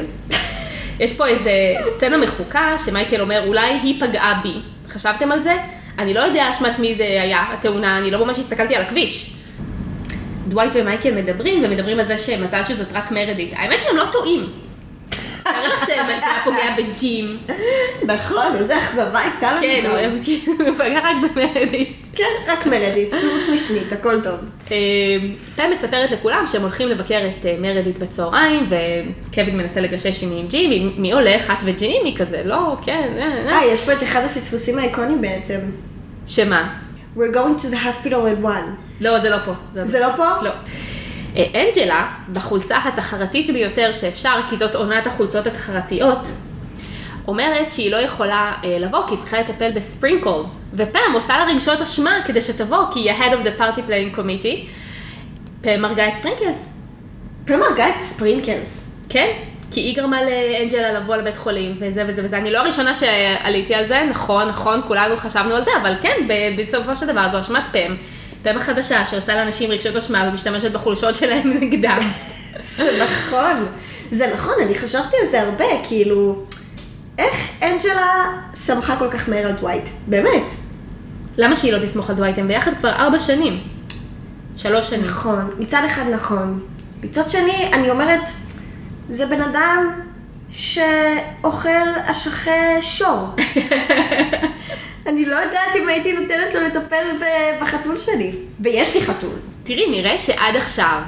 [1.00, 1.52] יש פה איזה
[1.86, 4.54] סצנה מחוקה, שמייקל אומר, אולי היא פגעה בי.
[4.90, 5.58] חשבתם על זה?
[6.00, 9.34] אני לא יודע אשמת מי זה היה, התאונה, אני לא ממש הסתכלתי על הכביש.
[10.48, 13.54] דווייט ומייקל מדברים, ומדברים על זה שמזל שזאת רק מרדית.
[13.56, 14.50] האמת שהם לא טועים.
[15.68, 17.38] לך שהוא היה פוגע בג'ים.
[18.06, 20.12] נכון, איזה אכזבה הייתה לנו כן.
[20.12, 22.08] הוא כאילו, הוא פגע רק במרדית.
[22.16, 24.40] כן, רק מרדית, דמות משנית, הכל טוב.
[25.56, 30.94] פם מספרת לכולם שהם הולכים לבקר את אה, מרדית בצהריים, וקווין מנסה לגשש עם ג'ימי,
[30.98, 31.52] מי הולך?
[31.52, 33.52] את וג'ימי כזה, לא, כן, אה, אה.
[33.52, 35.60] אה, יש פה את אחד הפספוסים האיקונים בעצם.
[36.28, 36.78] שמה?
[37.18, 38.70] We're going to the hospital at one.
[39.02, 39.52] לא, זה לא פה.
[39.84, 40.28] זה לא פה?
[40.42, 40.52] לא.
[41.36, 46.28] אה, אנג'לה, בחולצה התחרתית ביותר שאפשר, כי זאת עונת החולצות התחרתיות,
[47.28, 51.82] אומרת שהיא לא יכולה אה, לבוא, כי היא צריכה לטפל בספרינקלס, ופם עושה לה רגשות
[51.82, 54.68] אשמה כדי שתבוא, כי היא ה-head of the party playing committee.
[55.62, 56.70] פם הרגה את ספרינקלס,
[57.46, 58.98] פם הרגה את ספרינקלס.
[59.10, 59.32] כן?
[59.72, 62.38] כי היא גרמה לאנג'לה לבוא לבית חולים, וזה וזה וזה.
[62.38, 66.16] אני לא הראשונה שעליתי על זה, נכון, נכון, כולנו חשבנו על זה, אבל כן,
[66.60, 67.96] בסופו של דבר זו אשמת פם.
[68.48, 71.98] פם החדשה שעושה לאנשים רגשות אשמה ומשתמשת בחולשות שלהם נגדם.
[72.66, 73.66] זה נכון.
[74.12, 76.46] זה נכון, אני חשבתי על זה הרבה, כאילו,
[77.18, 78.26] איך אנג'לה
[78.66, 79.90] שמחה כל כך מהר על דווייט?
[80.08, 80.52] באמת.
[81.38, 82.38] למה שהיא לא תסמוך על דווייט?
[82.38, 83.60] הם ביחד כבר ארבע שנים.
[84.58, 85.06] שלוש שנים.
[85.06, 86.60] נכון, מצד אחד נכון.
[87.04, 88.30] מצד שני, אני אומרת,
[89.10, 89.92] זה בן אדם
[90.50, 91.70] שאוכל
[92.04, 93.28] אשכי שור.
[95.08, 97.06] אני לא יודעת אם הייתי נותנת לו לטפל
[97.62, 98.32] בחתול שלי.
[98.60, 99.36] ויש לי חתול.
[99.64, 101.02] תראי, נראה שעד עכשיו,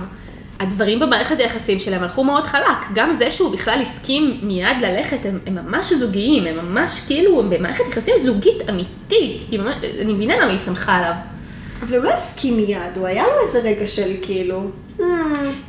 [0.59, 2.77] הדברים במערכת היחסים שלהם הלכו מאוד חלק.
[2.93, 7.49] גם זה שהוא בכלל הסכים מיד ללכת, הם, הם ממש זוגיים, הם ממש כאילו, הם
[7.49, 9.43] במערכת יחסים זוגית אמיתית.
[10.01, 11.13] אני מבינה למה היא שמחה עליו.
[11.81, 14.61] אבל הוא לא הסכים מיד, הוא היה לו איזה רגע של כאילו...
[14.99, 15.03] "Hmm,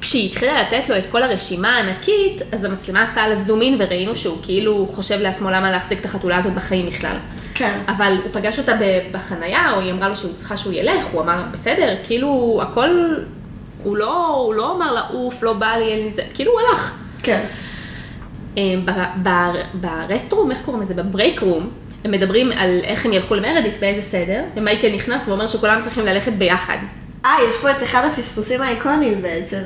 [0.00, 4.16] כשהיא התחילה לתת לו את כל הרשימה הענקית, אז המצלמה עשתה עליו זום אין וראינו
[4.16, 7.16] שהוא כאילו חושב לעצמו למה להחזיק את החתולה הזאת בחיים בכלל.
[7.54, 7.78] כן.
[7.88, 8.72] אבל הוא פגש אותה
[9.12, 13.14] בחנייה, או היא אמרה לו שהיא צריכה שהוא ילך, הוא אמר, בסדר, כאילו, הכל,
[13.82, 16.60] הוא לא, הוא לא אמר לה, אוף, לא בא לי, אין לי זה, כאילו הוא
[16.60, 16.94] הלך.
[17.22, 17.44] כן.
[18.58, 18.74] אה,
[19.74, 20.94] ברסטרום, איך קוראים לזה?
[20.94, 21.70] בברייק רום,
[22.04, 26.32] הם מדברים על איך הם ילכו למרדית, באיזה סדר, ומייקל נכנס ואומר שכולם צריכים ללכת
[26.32, 26.76] ביחד.
[27.24, 29.62] אה, יש פה את אחד הפספוסים האיקונים בעצם,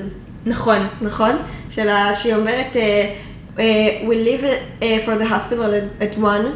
[0.47, 0.87] נכון.
[1.01, 1.37] נכון?
[1.71, 2.15] של ה...
[2.15, 3.15] שהיא אומרת, אה,
[4.07, 6.47] we leave it, אה, for the hospital at, at one,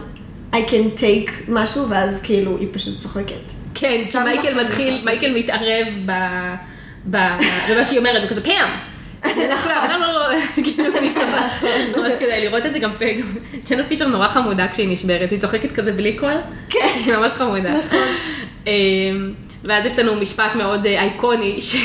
[0.52, 3.52] I can take משהו, ואז כאילו היא פשוט צוחקת.
[3.74, 5.02] כן, מייקל אנחנו מתחיל.
[5.04, 6.12] מייקל מתערב ב...
[7.04, 8.68] במה שהיא אומרת, הוא כזה, פאם!
[9.24, 9.32] לא,
[9.88, 11.10] לא, לא, לא, כאילו, אני
[11.96, 13.20] ממש, כדאי לראות את זה גם פג.
[13.70, 16.34] ג'נה פישר נורא חמודה כשהיא נשברת, היא צוחקת כזה בלי קול.
[16.68, 16.88] כן.
[16.94, 17.70] היא ממש חמודה.
[17.70, 18.08] נכון.
[18.66, 19.32] אמ,
[19.64, 21.76] ואז יש לנו משפט מאוד אה, אייקוני, ש...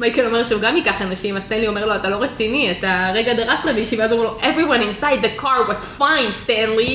[0.00, 3.34] מייקל אומר שהוא גם ייקח אנשים, אז סטנלי אומר לו, אתה לא רציני, אתה רגע
[3.34, 6.94] דרסת מישהי, ואז הוא אומר לו, everyone inside the car was fine, סטנלי.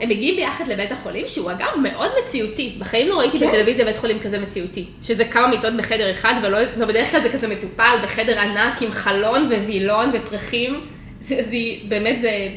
[0.00, 2.76] הם מגיעים ביחד לבית החולים, שהוא אגב מאוד מציאותי.
[2.78, 3.48] בחיים לא ראיתי כן.
[3.48, 4.86] בטלוויזיה בית חולים כזה מציאותי.
[5.02, 9.46] שזה כמה מיטות בחדר אחד, ולא, ובדרך כלל זה כזה מטופל בחדר ענק עם חלון
[9.46, 10.86] ווילון ופרחים.
[11.28, 12.48] היא, באמת זה,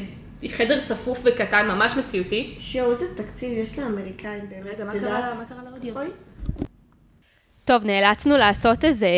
[0.48, 2.54] חדר צפוף וקטן, ממש מציאותי.
[2.58, 5.24] שיו, איזה תקציב יש לאמריקאים באמת, את יודעת?
[5.48, 5.98] קרה לאודיו?
[5.98, 6.06] אוי.
[7.64, 9.08] טוב, נאלצנו לעשות איזה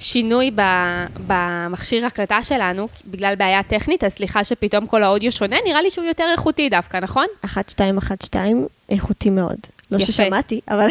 [0.00, 5.82] שינוי ב- במכשיר הקלטה שלנו, בגלל בעיה טכנית, אז סליחה שפתאום כל האודיו שונה, נראה
[5.82, 7.26] לי שהוא יותר איכותי דווקא, נכון?
[7.44, 8.42] 1212,
[8.88, 9.56] איכותי מאוד.
[9.90, 10.12] לא יפה.
[10.12, 10.88] ששמעתי, אבל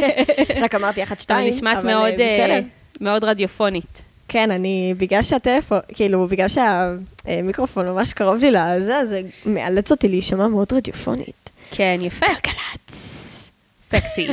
[0.62, 2.52] רק אמרתי 12, אבל נשמעת מאוד, אה, בסדר.
[2.52, 2.60] אה,
[3.00, 4.02] מאוד רדיופונית.
[4.28, 10.48] כן, אני, בגלל שהטלפון, כאילו, בגלל שהמיקרופון ממש קרוב לי לזה, זה מאלץ אותי להישמע
[10.48, 11.50] מאוד רדיופונית.
[11.70, 13.50] כן, יפה, גל"צ.
[13.90, 14.28] סקסי.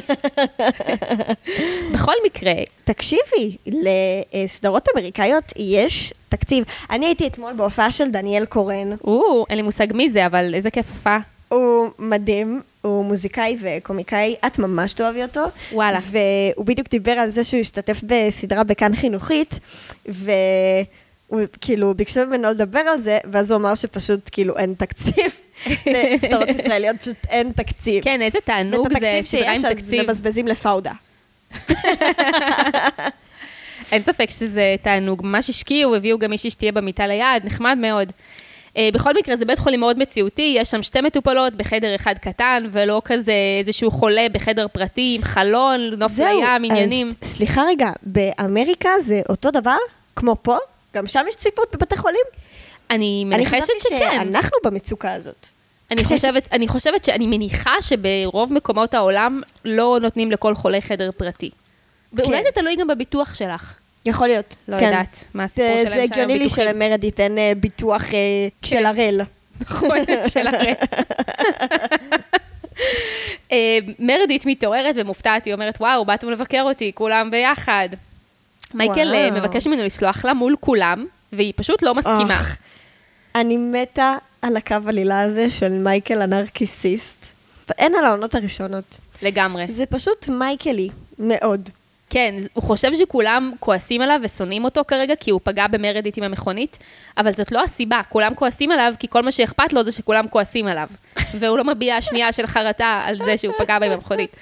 [1.93, 6.63] בכל מקרה, תקשיבי, לסדרות אמריקאיות יש תקציב.
[6.89, 8.93] אני הייתי אתמול בהופעה של דניאל קורן.
[9.03, 11.19] או, אין לי מושג מי זה, אבל איזה כיף הופעה.
[11.49, 15.41] הוא מדהים, הוא מוזיקאי וקומיקאי, את ממש תאהבי אותו.
[15.71, 15.99] וואלה.
[16.03, 19.53] והוא בדיוק דיבר על זה שהוא השתתף בסדרה בכאן חינוכית,
[20.05, 25.31] והוא כאילו ביקשו ממנו לדבר על זה, ואז הוא אמר שפשוט כאילו אין תקציב.
[26.13, 28.03] לסדרות ישראליות, פשוט אין תקציב.
[28.03, 30.03] כן, איזה תענוג ואת זה סדרה עם תקציב.
[30.03, 30.91] מבזבזים לפאודה.
[33.91, 35.21] אין ספק שזה תענוג.
[35.23, 38.11] ממש השקיעו, הביאו גם מישהי שתהיה במיטה ליד, נחמד מאוד.
[38.77, 42.65] אה, בכל מקרה, זה בית חולים מאוד מציאותי, יש שם שתי מטופלות בחדר אחד קטן,
[42.71, 47.07] ולא כזה איזשהו חולה בחדר פרטי עם חלון, נוף לים, עניינים.
[47.07, 49.77] אז סליחה רגע, באמריקה זה אותו דבר?
[50.15, 50.57] כמו פה?
[50.95, 52.25] גם שם יש צפיפות בבתי חולים?
[52.89, 54.11] אני אני מנחשת חשבתי שכן.
[54.17, 55.47] שאנחנו במצוקה הזאת.
[55.93, 61.49] אני חושבת, אני חושבת שאני מניחה שברוב מקומות העולם לא נותנים לכל חולה חדר פרטי.
[62.13, 62.43] ואולי כן.
[62.43, 63.73] זה תלוי גם בביטוח שלך.
[64.05, 64.55] יכול להיות.
[64.67, 64.85] לא כן.
[64.85, 66.49] יודעת מה הסיפור זה- שלהם זה שם עם הגיוני לי.
[66.49, 68.19] שלמרדיט אין אה, ביטוח אה,
[68.65, 69.21] של הראל.
[69.61, 70.73] נכון, של הרי.
[73.51, 77.89] אה, מרדית מתעוררת ומופתעת, היא אומרת, וואו, באתם לבקר אותי, כולם ביחד.
[78.73, 79.29] מייקל.
[79.31, 82.41] מבקש ממנו לסלוח לה מול כולם, והיא פשוט לא מסכימה.
[83.35, 87.25] אני מתה על הקו עלילה הזה של מייקל הנרקיסיסט.
[87.77, 88.97] אין על העונות הראשונות.
[89.21, 89.65] לגמרי.
[89.69, 91.69] זה פשוט מייקלי, מאוד.
[92.09, 96.77] כן, הוא חושב שכולם כועסים עליו ושונאים אותו כרגע, כי הוא פגע במרדיט עם המכונית,
[97.17, 100.67] אבל זאת לא הסיבה, כולם כועסים עליו, כי כל מה שאכפת לו זה שכולם כועסים
[100.67, 100.87] עליו.
[101.39, 104.35] והוא לא מביע שנייה של חרטה על זה שהוא פגע בה עם המכונית.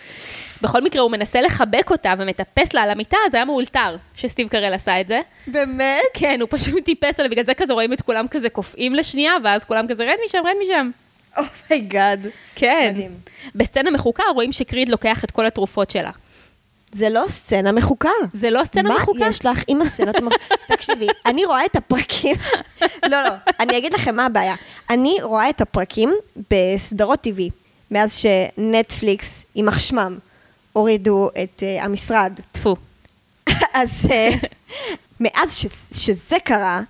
[0.61, 4.73] בכל מקרה, הוא מנסה לחבק אותה ומטפס לה על המיטה, זה היה מאולתר שסטיב קרל
[4.73, 5.21] עשה את זה.
[5.47, 6.01] באמת?
[6.13, 9.63] כן, הוא פשוט טיפס עליה, בגלל זה כזה רואים את כולם כזה קופאים לשנייה, ואז
[9.63, 10.89] כולם כזה, רד משם, רד משם.
[11.37, 12.27] oh my god.
[12.55, 12.89] כן.
[12.93, 13.11] מדהים.
[13.55, 16.11] בסצנה מחוקה רואים שקריד לוקח את כל התרופות שלה.
[16.91, 18.09] זה לא סצנה מחוקה.
[18.33, 19.19] זה לא סצנה מחוקה?
[19.19, 20.55] מה יש לך עם הסצנות המחוקה?
[20.75, 22.35] תקשיבי, אני רואה את הפרקים,
[23.11, 24.55] לא, לא, אני אגיד לכם מה הבעיה.
[24.89, 26.13] אני רואה את הפרקים
[26.51, 27.41] בסדרות TV,
[27.91, 30.17] מאז שנטפליקס, יימח שמם,
[30.73, 32.39] הורידו את uh, המשרד.
[32.51, 32.75] טפו.
[33.73, 34.45] אז uh,
[35.19, 36.81] מאז ש, שזה קרה,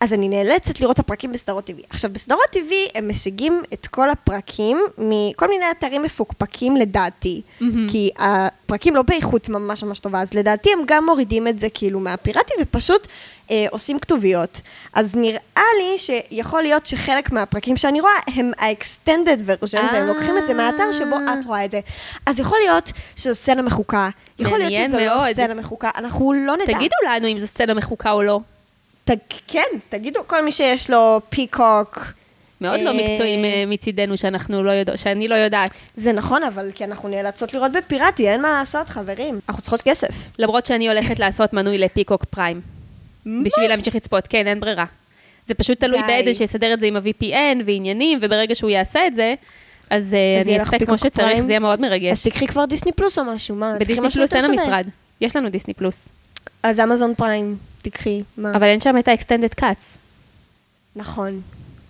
[0.00, 1.72] אז אני נאלצת לראות את הפרקים בסדרות TV.
[1.90, 7.42] עכשיו, בסדרות TV הם משיגים את כל הפרקים מכל מיני אתרים מפוקפקים לדעתי,
[7.88, 12.00] כי הפרקים לא באיכות ממש ממש טובה, אז לדעתי הם גם מורידים את זה כאילו
[12.00, 13.06] מהפיראטי ופשוט
[13.50, 14.60] אה, עושים כתוביות.
[14.92, 20.46] אז נראה לי שיכול להיות שחלק מהפרקים שאני רואה הם ה-extended version, והם לוקחים את
[20.46, 21.80] זה מהאתר שבו את רואה את זה.
[22.26, 25.32] אז יכול להיות שזו סצנה מחוקה, יכול להיות שזו לא.
[25.32, 26.74] סצנה מחוקה, אנחנו לא נדע.
[26.74, 28.40] תגידו לנו אם זו סצנה מחוקה או לא.
[29.04, 29.10] ת,
[29.48, 31.98] כן, תגידו, כל מי שיש לו פיקוק.
[32.60, 35.70] מאוד לא אה, מקצועיים אה, מצידנו שאנחנו לא יודע, שאני לא יודעת.
[35.96, 39.40] זה נכון, אבל כי אנחנו נאלצות לראות בפיראטי, אין מה לעשות, חברים.
[39.48, 40.14] אנחנו צריכות כסף.
[40.38, 42.60] למרות שאני הולכת לעשות מנוי לפיקוק פריים.
[43.26, 44.84] בשביל להמשיך לצפות, כן, אין ברירה.
[45.46, 46.00] זה פשוט תלוי.
[46.06, 49.34] בעדן שיסדר את זה עם ה-VPN ועניינים, וברגע שהוא יעשה את זה,
[49.90, 51.38] אז אה, אז אני אצפה כמו שצריך?
[51.38, 52.28] זה יהיה מאוד אז מרגש.
[52.28, 53.76] תקחי כבר דיסני פלוס או משהו, מה?
[53.80, 54.44] בדיסני פלוס אין.
[54.44, 54.86] המשרד.
[55.20, 56.08] יש לנו דיסני פלוס.
[56.62, 58.50] אז אמזון פריים, תקחי, מה?
[58.56, 59.98] אבל אין שם את ה-extended cuts.
[60.96, 61.40] נכון.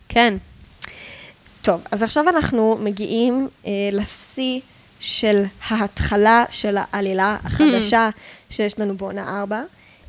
[0.09, 0.35] כן.
[1.63, 4.61] טוב, אז עכשיו אנחנו מגיעים אה, לשיא
[5.01, 8.09] של ההתחלה של העלילה החדשה
[8.51, 9.63] שיש לנו בעונה 4.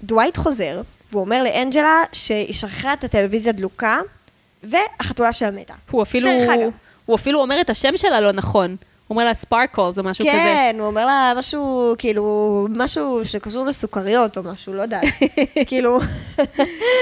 [0.03, 3.99] דווייט חוזר, והוא אומר לאנג'לה שהיא שכחה את הטלוויזיה דלוקה,
[4.63, 5.73] והחתולה שלה מתה.
[5.91, 6.69] הוא אפילו, דרך אגב.
[7.05, 8.75] הוא אפילו אומר את השם שלה לא נכון.
[9.07, 10.31] הוא אומר לה ספרקולס או משהו כזה.
[10.37, 15.03] כן, הוא אומר לה משהו, כאילו, משהו שקשור לסוכריות או משהו, לא יודעת.
[15.67, 15.99] כאילו,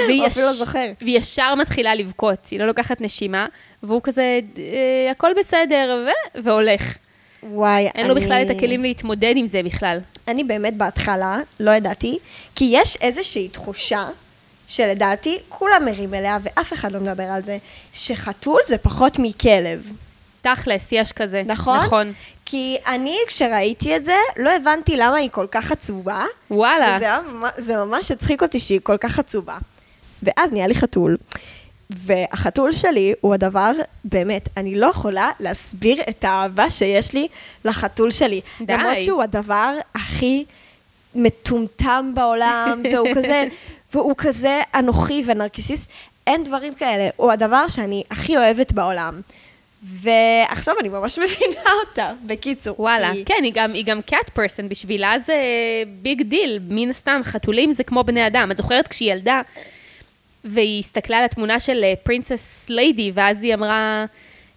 [0.10, 0.92] הוא אפילו לא זוכר.
[1.02, 3.46] והיא ישר מתחילה לבכות, היא לא לוקחת נשימה,
[3.84, 6.42] והוא כזה, "אה, הכל בסדר, ו...
[6.44, 6.96] והולך.
[7.44, 10.00] וואי, אין לו בכלל את אני- הכלים להתמודד עם זה בכלל.
[10.28, 12.20] אני באמת בהתחלה לא ידעתי,
[12.56, 14.06] כי יש איזושהי תחושה
[14.68, 17.58] שלדעתי כולם מרים אליה ואף אחד לא מדבר על זה,
[17.94, 19.88] שחתול זה פחות מכלב.
[20.44, 21.44] תכלס, יש כזה.
[21.46, 21.80] נכון?
[21.80, 22.14] נכון.
[22.46, 26.26] כי אני, כשראיתי את זה, לא הבנתי למה היא כל כך עצובה.
[26.52, 26.96] וואלה.
[26.96, 27.08] וזה
[27.58, 29.58] זה ממש הצחיק אותי שהיא כל כך עצובה.
[30.24, 31.18] ואז נהיה לי חתול.
[31.90, 33.72] והחתול שלי הוא הדבר,
[34.04, 37.28] באמת, אני לא יכולה להסביר את האהבה שיש לי
[37.66, 38.42] לחתול שלי.
[38.62, 38.74] די.
[38.74, 40.46] למרות שהוא הדבר הכי
[41.16, 43.48] מטומטם בעולם, והוא כזה,
[43.94, 45.90] והוא כזה אנוכי ונרקיסיסט,
[46.28, 47.10] אין דברים כאלה.
[47.16, 49.22] הוא הדבר שאני הכי אוהבת בעולם.
[49.84, 52.76] ועכשיו אני ממש מבינה אותה, בקיצור.
[52.82, 55.36] וואלה, כי- כן, היא גם, היא גם cat person, בשבילה זה
[56.02, 58.52] big deal, מן הסתם, חתולים זה כמו בני אדם.
[58.52, 59.42] את זוכרת כשהיא ילדה,
[60.44, 64.06] והיא הסתכלה על התמונה של פרינסס ליידי, ואז היא אמרה,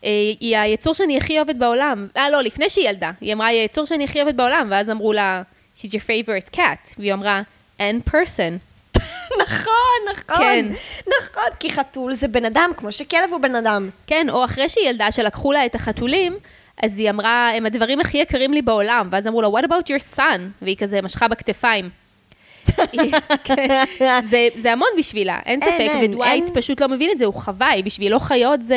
[0.05, 0.11] אה,
[0.41, 2.09] היא היצור שאני הכי אוהבת בעולם.
[2.17, 5.13] אה, לא, לפני שהיא ילדה, היא אמרה, היא היצור שאני הכי אוהבת בעולם, ואז אמרו
[5.13, 5.43] לה,
[5.79, 7.43] she's your favorite cat, והיא אמרה,
[7.79, 8.66] and person.
[9.43, 10.37] נכון, נכון.
[10.39, 10.67] כן.
[11.21, 13.91] נכון, כי חתול זה בן אדם, כמו שכלב הוא בן אדם.
[14.07, 16.37] כן, או אחרי שהיא ילדה, שלקחו לה את החתולים,
[16.83, 20.17] אז היא אמרה, הם הדברים הכי יקרים לי בעולם, ואז אמרו לה, what about your
[20.17, 20.41] son?
[20.63, 21.91] והיא כזה משכה בכתפיים.
[23.45, 23.85] כן.
[24.25, 26.55] זה, זה המון בשבילה, אין ספק, אין, ודווייט אין.
[26.55, 28.77] פשוט לא מבין את זה, הוא חוואי, בשבילו חיות זה,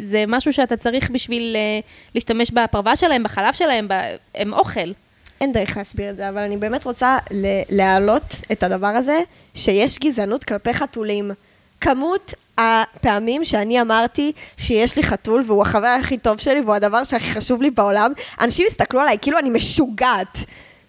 [0.00, 1.80] זה משהו שאתה צריך בשביל אה,
[2.14, 3.88] להשתמש בפרווה שלהם, בחלב שלהם,
[4.34, 4.90] הם אוכל.
[5.40, 7.18] אין דרך להסביר את זה, אבל אני באמת רוצה
[7.70, 9.20] להעלות את הדבר הזה,
[9.54, 11.30] שיש גזענות כלפי חתולים.
[11.80, 17.30] כמות הפעמים שאני אמרתי שיש לי חתול והוא החבר הכי טוב שלי והוא הדבר שהכי
[17.30, 20.38] חשוב לי בעולם, אנשים הסתכלו עליי כאילו אני משוגעת.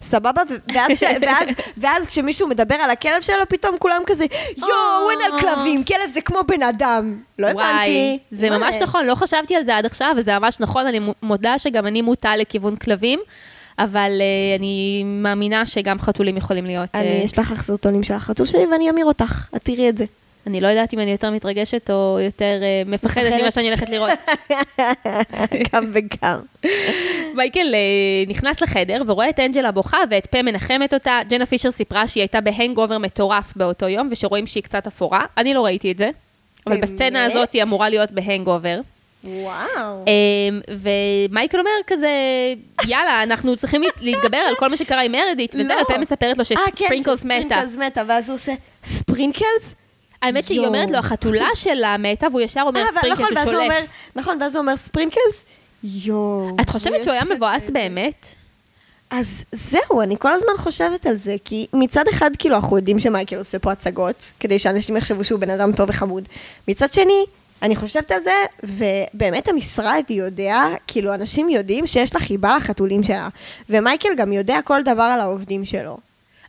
[0.01, 0.41] סבבה?
[0.73, 1.03] ואז, ש...
[1.21, 4.25] ואז, ואז כשמישהו מדבר על הכלב שלו, פתאום כולם כזה,
[4.57, 7.17] יואו, אין על כלבים, כלב זה כמו בן אדם.
[7.39, 7.61] לא הבנתי.
[7.61, 8.57] וואי, זה מה?
[8.57, 11.87] ממש נכון, לא חשבתי על זה עד עכשיו, אבל זה ממש נכון, אני מודה שגם
[11.87, 13.19] אני מוטה לכיוון כלבים,
[13.79, 16.89] אבל אה, אני מאמינה שגם חתולים יכולים להיות...
[16.95, 20.05] אה, אני אשלח לך סרטונים של החתול שלי ואני אמיר אותך, את תראי את זה.
[20.47, 23.33] אני לא יודעת אם אני יותר מתרגשת או יותר אה, מפחדת?
[23.41, 24.09] ממה שאני הולכת לראות.
[25.73, 26.39] גם וגם.
[27.35, 27.79] מייקל אה,
[28.27, 31.19] נכנס לחדר ורואה את אנג'לה בוכה ואת פם מנחמת אותה.
[31.29, 35.25] ג'נה פישר סיפרה שהיא הייתה בהנגאובר מטורף באותו יום, ושרואים שהיא קצת אפורה.
[35.37, 36.09] אני לא ראיתי את זה,
[36.67, 36.81] אבל?
[36.81, 38.79] בסצנה הזאת היא אמורה להיות בהנגאובר.
[39.27, 40.05] וואו.
[40.07, 40.59] אמ,
[41.27, 42.09] ומייקל אומר כזה,
[42.87, 45.81] יאללה, אנחנו צריכים להת- להתגבר על כל מה שקרה עם מרדיט, וזה, לא.
[45.81, 47.35] ופם מספרת לו אה, כן, שספרינקלס מתה.
[47.37, 49.73] שספרינקלס מתה, ואז הוא עושה ספרינקלס?
[50.21, 50.59] האמת שהיא.
[50.67, 53.89] אומרת לו, החתולה שלה מתה, והוא ישר אומר אה, נכון, ספרינקלס ואז הוא אומר, ושולף.
[54.15, 55.45] נכון, ואז הוא אומר ספרינקלס?
[55.83, 56.55] יואו.
[56.61, 58.27] את חושבת שהוא היה מבואס באמת?
[59.09, 63.37] אז זהו, אני כל הזמן חושבת על זה, כי מצד אחד, כאילו, אנחנו יודעים שמייקל
[63.37, 66.23] עושה פה הצגות, כדי שאנשים יחשבו שהוא בן אדם טוב וחמוד.
[66.67, 67.25] מצד שני,
[67.61, 68.31] אני חושבת על זה,
[68.63, 73.29] ובאמת המשרד יודע, כאילו, אנשים יודעים שיש לה חיבה לחתולים שלה,
[73.69, 75.97] ומייקל גם יודע כל דבר על העובדים שלו.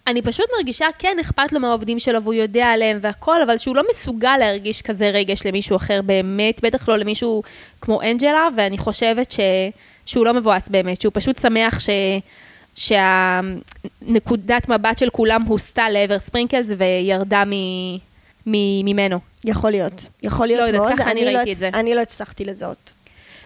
[0.07, 3.83] אני פשוט מרגישה, כן, אכפת לו מהעובדים שלו והוא יודע עליהם והכל, אבל שהוא לא
[3.91, 7.43] מסוגל להרגיש כזה רגש למישהו אחר באמת, בטח לא למישהו
[7.81, 9.41] כמו אנג'לה, ואני חושבת ש...
[10.07, 11.91] שהוא לא מבואס באמת, שהוא פשוט שמח ש...
[12.75, 17.53] שהנקודת מבט של כולם הוסטה לעבר ספרינקלס וירדה מ...
[18.85, 19.19] ממנו.
[19.45, 21.71] יכול להיות, יכול להיות לא יודעת, מאוד, ככה אני לא ראיתי הצ- את זה.
[21.75, 22.93] אני לא הצלחתי לזהות.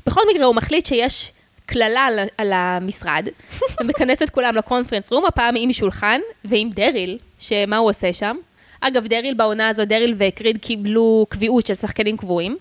[0.06, 1.32] בכל מקרה, הוא מחליט שיש
[1.66, 3.28] קללה על, על המשרד,
[3.80, 8.36] ומכנס את כולם לקונפרנס רום, הפעם עם שולחן ועם דריל, שמה הוא עושה שם?
[8.80, 12.56] אגב, דריל בעונה הזו, דריל וקריד קיבלו קביעות של שחקנים קבועים.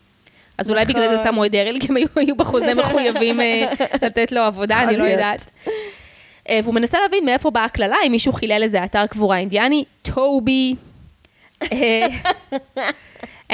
[0.58, 0.96] אז אולי נכון.
[0.96, 4.80] בגלל זה שמו את דריל, כי הם היו, היו בחוזה מחויבים אה, לתת לו עבודה,
[4.84, 5.04] אני לא.
[5.04, 5.52] יודעת.
[6.50, 10.76] אה, והוא מנסה להבין מאיפה באה הקללה, אם מישהו חילל איזה אתר קבורה אינדיאני, טובי.
[11.72, 12.08] אה,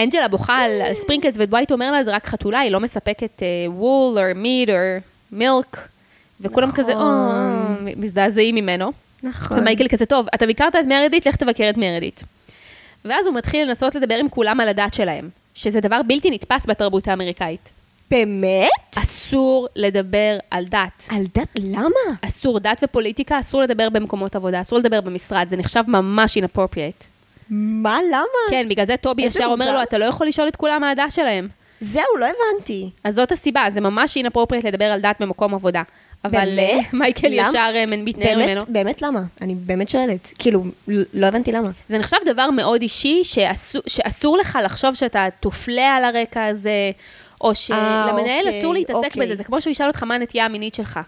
[0.04, 4.20] אנג'לה בוכה על, על ספרינקלס, ודווייט אומר לה, זה רק חתולה, היא לא מספקת וול,
[4.20, 4.76] או מיד, או
[5.32, 5.88] מילק,
[6.42, 6.84] וכולם נכון.
[6.84, 7.06] כזה, או,
[7.82, 8.92] מזדעזעים ממנו.
[9.24, 9.60] נכון.
[9.60, 12.22] ומייקל כזה, טוב, אתה ביקרת את מרדיט, לך תבקר את מרדיט.
[13.06, 17.08] ואז הוא מתחיל לנסות לדבר עם כולם על הדת שלהם, שזה דבר בלתי נתפס בתרבות
[17.08, 17.72] האמריקאית.
[18.12, 18.70] באמת?
[18.98, 21.08] אסור לדבר על דת.
[21.10, 22.16] על דת, למה?
[22.22, 27.17] אסור, דת ופוליטיקה, אסור לדבר במקומות עבודה, אסור לדבר במשרד, זה נחשב ממש inappropriate.
[27.50, 28.26] מה, למה?
[28.52, 29.74] כן, בגלל זה טובי ישר אומר.
[29.74, 31.48] לו, אתה לא יכול לשאול את כולם מה הדת שלהם.
[31.80, 32.90] זהו, לא הבנתי.
[33.04, 35.82] אז זאת הסיבה, זה ממש inappropriate לדבר על דת במקום עבודה.
[36.26, 36.60] אבל?
[36.60, 37.34] אה, מייקל?
[37.34, 38.62] ישר אה, מתנער ממנו.
[38.68, 39.20] באמת למה?
[39.42, 40.32] אני באמת שואלת.
[40.40, 41.70] כאילו, ל- לא הבנתי למה.
[41.90, 43.22] זה נחשב דבר מאוד אישי,
[43.88, 46.92] שאסור, לך לחשוב שאתה תופלה על הרקע הזה,
[47.42, 49.22] או שלמנהל אוקיי, אסור להתעסק אוקיי.
[49.22, 49.36] בזה.
[49.36, 51.00] זה כמו שהוא ישאל אותך מה הנטייה המינית שלך.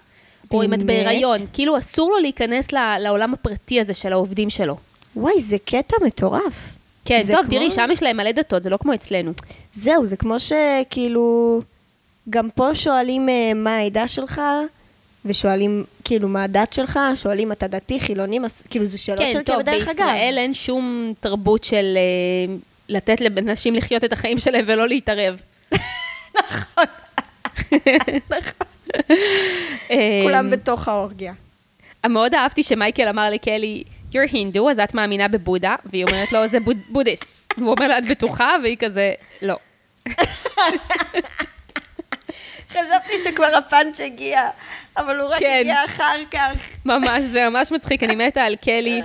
[0.51, 0.83] או אם את?
[0.83, 1.37] בהיריון.
[1.53, 2.67] כאילו, אסור לו להיכנס
[2.99, 4.77] לעולם הפרטי הזה של העובדים שלו.
[5.19, 6.75] וואי, זה קטע מטורף.
[7.05, 9.31] כן, טוב, כמו- תראי, שם יש להם מלא דתות, זה לא כמו אצלנו.
[9.73, 11.61] זהו, זה כמו שכאילו...
[12.29, 14.41] גם פה שואלים אה, מה העדה שלך,
[15.25, 19.43] ושואלים כאילו מה הדת שלך, שואלים אתה דתי, חילוני, מס- כאילו זה שאלות כן, של
[19.43, 19.97] טוב, כבדרך אגב.
[19.97, 22.55] בישראל אין שום תרבות של אה,
[22.89, 25.41] לתת לנשים לחיות את החיים שלהם ולא להתערב.
[29.91, 31.33] אה, כולם בתוך האורגיה.
[32.09, 36.59] מאוד אהבתי שמייקל אמר לקלי, you're הינדו, אז את מאמינה בבודה, והיא אומרת לו, זה
[36.59, 37.53] בוד- בודהיסט.
[37.57, 38.51] והוא אומר לה, את בטוחה?
[38.63, 39.55] והיא כזה, לא.
[42.69, 44.41] חשבתי שכבר הפאנץ' הגיע,
[44.97, 45.57] אבל הוא רק כן.
[45.61, 46.53] הגיע אחר כך.
[46.85, 49.01] ממש, זה ממש מצחיק, אני מתה על קלי.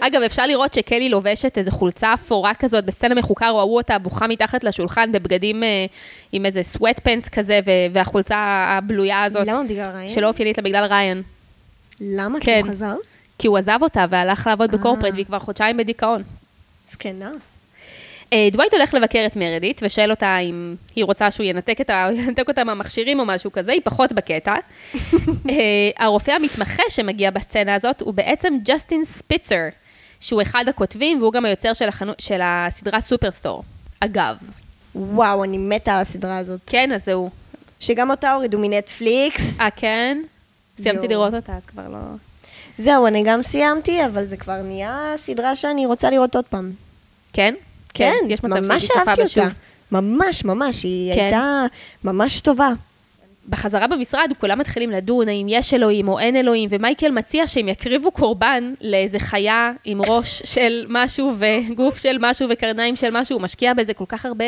[0.00, 4.64] אגב, אפשר לראות שקלי לובשת איזו חולצה אפורה כזאת, בסצנה מחוקה ראו אותה בוכה מתחת
[4.64, 5.86] לשולחן בבגדים אה,
[6.32, 8.36] עם איזה סוואט פנס כזה, ו- והחולצה
[8.78, 9.46] הבלויה הזאת.
[9.46, 9.64] למה?
[9.64, 10.10] בגלל ריין?
[10.10, 11.22] שלא אופיינית לה בגלל ריין.
[12.00, 12.40] למה?
[12.40, 12.60] כי כן.
[12.64, 12.94] הוא חזר?
[13.38, 14.78] כי הוא עזב אותה והלך לעבוד אה.
[14.78, 16.22] ב corporate, והיא כבר חודשיים בדיכאון.
[16.88, 17.30] זקנה.
[18.32, 22.08] אה, דווייט הולך לבקר את מרדיט, ושואל אותה אם היא רוצה שהוא ינתק, את ה...
[22.18, 24.54] ינתק אותה מהמכשירים או משהו כזה, היא פחות בקטע.
[24.94, 25.54] אה,
[25.98, 29.62] הרופא המתמחה שמגיע בסצנה הזאת הוא בעצם ג'סטין ספיצר,
[30.20, 32.12] שהוא אחד הכותבים, והוא גם היוצר של, החנו...
[32.18, 33.62] של הסדרה Superstore.
[34.00, 34.36] אגב,
[34.94, 36.60] וואו, אני מתה על הסדרה הזאת.
[36.66, 37.30] כן, אז זהו.
[37.80, 39.60] שגם אותה הורידו מנטפליקס.
[39.60, 40.22] אה, כן?
[40.82, 41.08] סיימתי.
[41.08, 41.98] לראות אותה, אז כבר לא...
[42.78, 46.72] זהו, אני גם סיימתי, אבל זה כבר נהיה סדרה שאני רוצה לראות עוד פעם.
[47.32, 47.54] כן?
[47.94, 49.22] כן, יש מצב ממש אהבתי.
[49.22, 49.48] אותה.
[49.92, 51.20] ממש, ממש, היא כן.
[51.20, 51.64] הייתה
[52.04, 52.68] ממש טובה.
[53.48, 58.10] בחזרה במשרד כולם מתחילים לדון האם יש אלוהים או אין אלוהים, ומייקל מציע שהם יקריבו
[58.10, 63.74] קורבן לאיזה חיה עם ראש של משהו וגוף של משהו וקרניים של משהו, הוא משקיע
[63.74, 64.44] בזה כל כך הרבה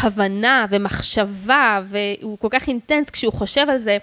[0.00, 3.98] כוונה ומחשבה, והוא כל כך אינטנס כשהוא חושב על זה,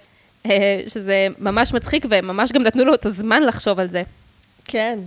[0.87, 4.03] שזה ממש מצחיק, וממש גם נתנו לו את הזמן לחשוב על זה.
[4.65, 4.99] כן.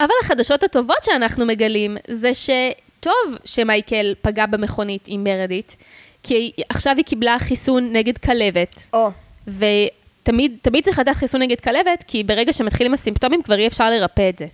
[0.00, 5.76] אבל החדשות הטובות שאנחנו מגלים זה שטוב שמייקל פגע במכונית עם מרדית,
[6.22, 9.10] כי עכשיו היא קיבלה חיסון נגד כלבת, או,
[9.46, 14.28] ותמיד תמיד צריך לתת חיסון נגד כלבת, כי ברגע שמתחילים הסימפטומים כבר אי אפשר לרפא
[14.28, 14.46] את זה.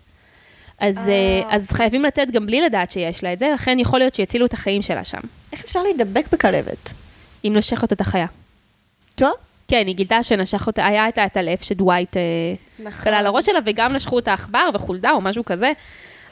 [0.80, 1.12] אז, אה.
[1.12, 4.46] אה, אז חייבים לתת גם בלי לדעת שיש לה את זה, לכן יכול להיות שיצילו
[4.46, 5.20] את החיים שלה שם,
[5.52, 6.92] איך אפשר להידבק בכלבת?
[7.44, 8.26] אם נושך אותה את החיה.
[9.14, 9.32] טוב.
[9.68, 12.22] כן, היא גילתה שנשך אותה, היה את העטלף שדווייט אה,
[12.78, 13.04] נכון.
[13.04, 15.72] קלה על הראש שלה, וגם נשכו את העכבר וחולדה או משהו כזה.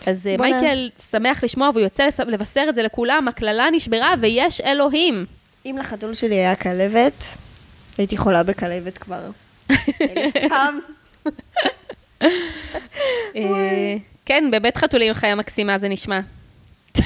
[0.07, 5.27] אז אה, מייקל שמח לשמוע, והוא יוצא לבשר את זה לכולם, הקללה נשברה ויש אלוהים.
[5.66, 7.25] אם לחתול שלי היה כלבת,
[7.99, 9.31] הייתי חולה בכלבת כבר.
[10.49, 10.79] פעם.
[13.37, 16.20] אה, כן, בבית חתולים חיה מקסימה זה נשמע.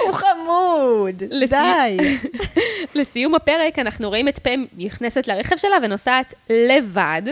[0.00, 1.22] הוא חמוד.
[1.50, 1.96] די.
[3.00, 7.22] לסיום הפרק אנחנו רואים את פם נכנסת לרכב שלה ונוסעת לבד.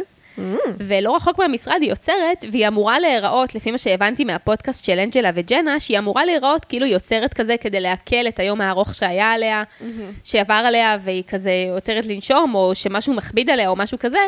[0.79, 5.81] ולא רחוק מהמשרד היא עוצרת, והיא אמורה להיראות, לפי מה שהבנתי מהפודקאסט של אנג'לה וג'נה,
[5.81, 9.63] שהיא אמורה להיראות כאילו היא עוצרת כזה כדי לעכל את היום הארוך שהיה עליה,
[10.25, 14.19] שעבר עליה, והיא כזה עוצרת לנשום, או שמשהו מכביד עליה, או משהו כזה,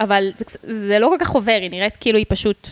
[0.00, 2.68] אבל זה, זה לא כל כך עובר, היא נראית כאילו היא פשוט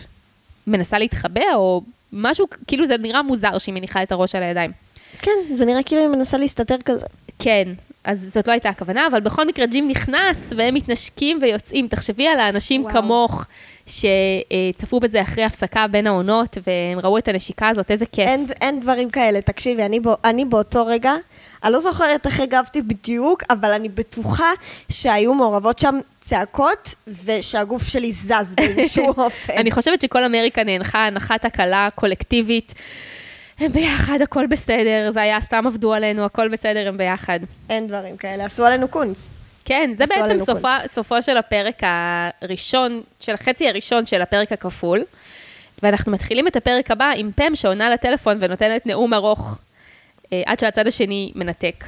[0.67, 1.81] מנסה להתחבא, או
[2.13, 4.71] משהו, כאילו זה נראה מוזר שהיא מניחה את הראש על הידיים.
[5.21, 7.05] כן, זה נראה כאילו היא מנסה להסתתר כזה.
[7.39, 7.67] כן,
[8.03, 11.87] אז זאת לא הייתה הכוונה, אבל בכל מקרה ג'ים נכנס והם מתנשקים ויוצאים.
[11.87, 12.93] תחשבי על האנשים וואו.
[12.93, 13.45] כמוך
[13.87, 18.29] שצפו בזה אחרי הפסקה בין העונות, והם ראו את הנשיקה הזאת, איזה כיף.
[18.29, 21.13] אין, אין דברים כאלה, תקשיבי, אני, בא, אני באותו רגע,
[21.63, 24.51] אני לא זוכרת איך הגבתי בדיוק, אבל אני בטוחה
[24.91, 26.95] שהיו מעורבות שם צעקות,
[27.25, 29.53] ושהגוף שלי זז באיזשהו אופן.
[29.57, 32.73] אני חושבת שכל אמריקה נאנחה הנחת הקלה קולקטיבית.
[33.59, 37.39] הם ביחד, הכל בסדר, זה היה סתם עבדו עלינו, הכל בסדר, הם ביחד.
[37.69, 39.27] אין דברים כאלה, עשו עלינו קונץ.
[39.65, 40.75] כן, זה בעצם סופה.
[40.87, 41.81] סופו של הפרק
[42.41, 45.03] הראשון, של החצי הראשון של הפרק הכפול.
[45.83, 49.59] ואנחנו מתחילים את הפרק הבא עם פם שעונה לטלפון ונותנת נאום ארוך,
[50.31, 51.85] עד שהצד השני מנתק.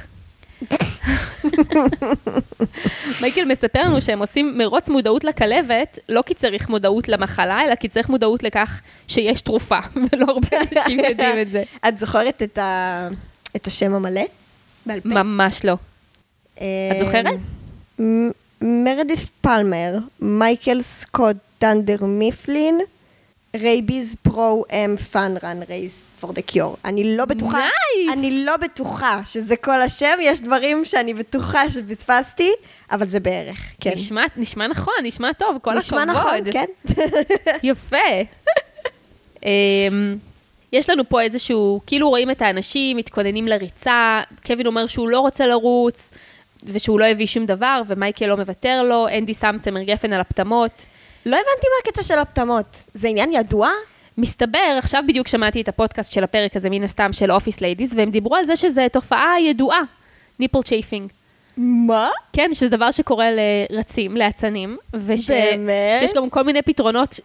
[3.20, 7.88] מייקל מספר לנו שהם עושים מרוץ מודעות לכלבת, לא כי צריך מודעות למחלה, אלא כי
[7.88, 9.78] צריך מודעות לכך שיש תרופה,
[10.12, 11.62] ולא הרבה אנשים יודעים את זה.
[11.88, 13.08] את זוכרת את, ה...
[13.56, 14.22] את השם המלא?
[14.86, 15.08] בעל פה?
[15.08, 15.76] ממש לא.
[16.54, 16.62] את
[16.98, 17.34] זוכרת?
[18.00, 18.30] מ-
[18.62, 22.80] מרדיף פלמר, מייקל סקוט דנדר מיפלין,
[23.56, 26.76] Rabies Pro-Am Fun Run Race for the Cure.
[26.84, 28.12] אני לא בטוחה, Nice!
[28.12, 32.50] אני לא בטוחה שזה כל השם, יש דברים שאני בטוחה שפספסתי,
[32.90, 33.92] אבל זה בערך, כן.
[33.94, 36.16] נשמע, נשמע נכון, נשמע טוב, כל נשמע הכבוד.
[36.16, 36.64] נכון, כן.
[37.62, 37.96] יפה.
[39.42, 40.16] אמ,
[40.72, 45.46] יש לנו פה איזשהו, כאילו רואים את האנשים מתכוננים לריצה, קווין אומר שהוא לא רוצה
[45.46, 46.10] לרוץ,
[46.64, 50.84] ושהוא לא הביא שום דבר, ומייקל לא מוותר לו, אנדי שם צמר גפן על הפטמות.
[51.26, 52.76] לא הבנתי מה הקטע של הפטמות.
[52.94, 53.70] זה עניין ידוע?
[54.18, 58.10] מסתבר, עכשיו בדיוק שמעתי את הפודקאסט של הפרק הזה, מן הסתם, של Office Ladies, והם
[58.10, 59.80] דיברו על זה שזו תופעה ידועה,
[60.38, 61.10] nipple chafing.
[61.56, 62.10] מה?
[62.32, 63.26] כן, שזה דבר שקורה
[63.70, 65.30] לרצים, לאצנים, וש...
[65.30, 65.98] באמת?
[65.98, 67.20] שיש גם כל מיני פתרונות,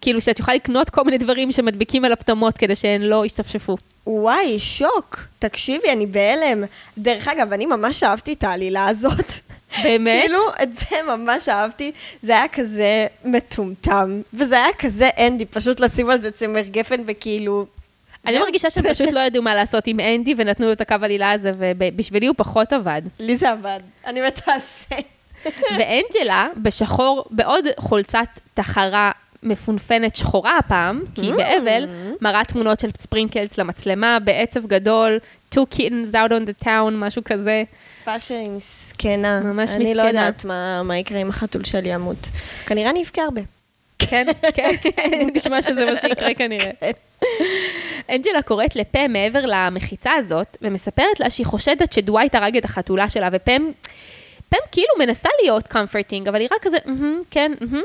[0.00, 3.76] כאילו שאת יכולה לקנות כל מיני דברים שמדביקים על הפטמות כדי שהן לא ישתפשפו.
[4.06, 5.20] וואי, שוק.
[5.38, 6.64] תקשיבי, אני בהלם.
[6.98, 9.32] דרך אגב, אני ממש אהבתי את העלילה הזאת.
[9.82, 10.24] באמת?
[10.24, 11.92] כאילו, את זה ממש אהבתי.
[12.22, 17.66] זה היה כזה מטומטם, וזה היה כזה אנדי, פשוט לשים על זה צמר גפן וכאילו...
[18.26, 18.38] אני.
[18.38, 21.52] מרגישה שהם פשוט לא ידעו מה לעשות עם אנדי ונתנו לו את הקו עלילה הזה,
[21.58, 23.02] ובשבילי הוא פחות עבד.
[23.20, 23.80] לי זה עבד.
[24.06, 24.96] אני מתה על זה.
[25.78, 29.10] ואנג'לה, בשחור, בעוד חולצת תחרה
[29.42, 31.88] מפונפנת שחורה הפעם, כי היא באבל,
[32.20, 35.18] מראה תמונות של ספרינקלס למצלמה, בעצב גדול,
[35.54, 37.62] two kittens out on the town, משהו כזה.
[38.06, 39.40] פאשה היא מסכנה.
[39.40, 40.20] ממש אני לא מסכנה.
[40.20, 42.28] יודעת מה, מה יקרה אם החתול שלי ימות.
[42.66, 43.40] כנראה אני אבכה הרבה.
[43.98, 44.70] כן, כן,
[45.34, 46.70] נשמע שזה מה שיקרה כנראה.
[48.10, 53.28] אנג'לה קוראת לפם מעבר למחיצה הזאת, ומספרת לה שהיא חושדת שדווייט הרג את החתולה שלה,
[53.32, 53.70] ופם,
[54.48, 57.82] פם כאילו מנסה להיות comforting, אבל היא רק כזה, "מהמם, כן, מהמם."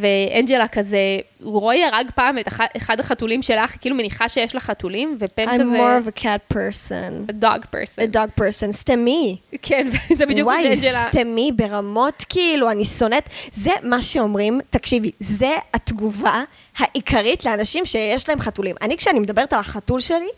[0.00, 0.98] ואנג'לה כזה,
[1.42, 5.62] רועי הרג פעם את אחד, אחד החתולים שלך, כאילו מניחה שיש לה חתולים, I'm כזה...
[5.62, 7.30] more of a cat person.
[7.30, 8.02] a dog person.
[8.02, 9.36] a dog person, סתמי.
[9.62, 11.04] כן, וזה בדיוק מה וואי, שאנג'לה...
[11.08, 13.28] סתמי ברמות, כאילו, אני שונאת.
[13.52, 16.42] זה מה שאומרים, תקשיבי, זה התגובה
[16.78, 18.76] העיקרית לאנשים שיש להם חתולים.
[18.82, 20.28] אני, כשאני מדברת על החתול שלי,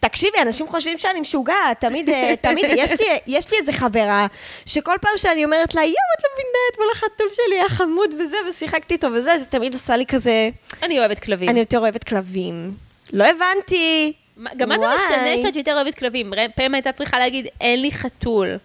[0.00, 4.26] תקשיבי, אנשים חושבים שאני משוגעת, תמיד, אה, תמיד, יש לי, יש לי איזה חברה,
[4.66, 8.36] שכל פעם שאני אומרת לה, יואו, את לא מבינה, אתמול החתול שלי היה חמוד וזה,
[8.50, 10.50] ושיחקתי איתו וזה, זה תמיד עושה לי כזה,
[10.82, 11.48] אני אוהבת כלבים.
[11.48, 12.74] אני יותר אוהבת כלבים.
[13.12, 14.12] לא הבנתי.
[14.56, 14.86] גם מה זה.
[14.94, 16.32] משנה שאת יותר אוהבת כלבים?
[16.54, 18.58] פם הייתה צריכה להגיד, אין לי חתול.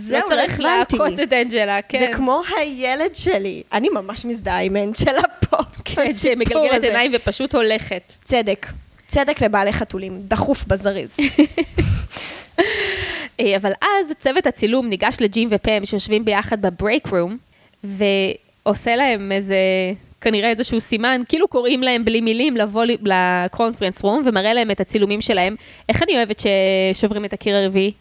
[0.00, 0.60] זהו, לא לא צריך.
[0.60, 1.98] לעקוץ את אנג'לה, כן.
[1.98, 3.62] זה כמו הילד שלי.
[3.72, 5.56] אני ממש מזדהה עם אנג'לה פה.
[5.84, 6.84] כן, שמגלגלת.
[6.84, 8.14] עיניים ופשוט הולכת.
[8.24, 8.66] צדק.
[9.08, 10.20] צדק לבעלי חתולים.
[10.22, 11.16] דחוף בזריז.
[13.40, 17.36] אה, אבל אז צוות הצילום ניגש לג'ים ופם שיושבים ביחד בברייק רום,
[17.84, 19.56] ועושה להם איזה,
[20.20, 25.20] כנראה איזשהו סימן, כאילו קוראים להם בלי מילים לבוא לקונפרנס רום, ומראה להם את הצילומים
[25.20, 25.56] שלהם.
[25.88, 26.42] איך אני אוהבת
[26.94, 27.92] ששוברים את הקיר הרביעי?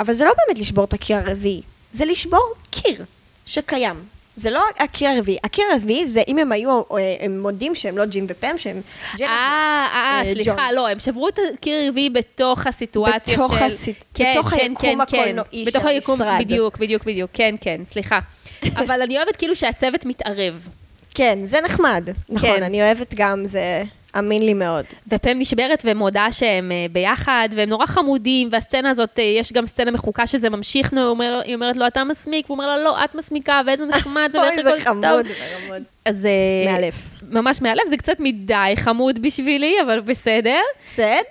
[0.00, 1.62] אבל זה לא באמת לשבור את הקיר הרביעי.
[1.92, 3.04] זה לשבור קיר
[3.46, 3.96] שקיים.
[4.36, 5.38] זה לא הקיר הרביעי.
[5.44, 8.80] הקיר הרביעי זה אם הם היו, אה, הם מודים שהם לא ג'ים ופם, שהם
[9.18, 10.72] ג'נה אה, אה, אה, סליחה.
[10.72, 13.64] לא, הם שברו את הקיר הרביעי בתוך הסיטואציה בתוך של...
[13.64, 15.00] הסיט- כן, בתוך כן, היקום כן, כן.
[15.00, 16.40] הקולנועי של בתוך היקום, המשרד.
[16.40, 18.18] בדיוק, בדיוק, בדיוק, כן, כן, סליחה.
[18.84, 20.68] אבל אני אוהבת כאילו שהצוות מתערב.
[21.14, 22.08] כן, זה נחמד.
[22.28, 22.62] נכון, כן.
[22.62, 23.82] אני אוהבת גם, זה
[24.18, 24.84] אמין לי מאוד.
[25.08, 29.90] ופם נשברת ומודה שהם אה, ביחד, והם נורא חמודים, והסצנה הזאת, אה, יש גם סצנה
[29.90, 33.60] מחוקה שזה ממשיך, אומר היא אומרת לו, אתה מסמיק, והוא אומר לה, לא, את מסמיקה,
[33.66, 35.34] ואיזה נחמד זה, ואיך אוי, זה הכל חמוד, טוב." זה
[35.66, 35.82] חמוד.
[36.04, 36.26] אז...
[36.26, 36.94] אה, מאלף.
[37.30, 40.60] ממש מאלף, זה קצת מדי חמוד בשבילי, אבל בסדר.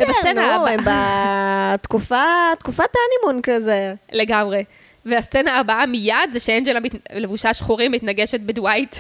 [0.10, 2.24] בסדר, נו, הם בתקופה,
[2.60, 3.94] תקופת ההנימון כזה.
[4.12, 4.64] לגמרי.
[5.06, 6.92] והסצנה הבאה מיד זה שאנג'לה מת...
[7.14, 8.96] לבושה שחורים מתנגשת בדווייט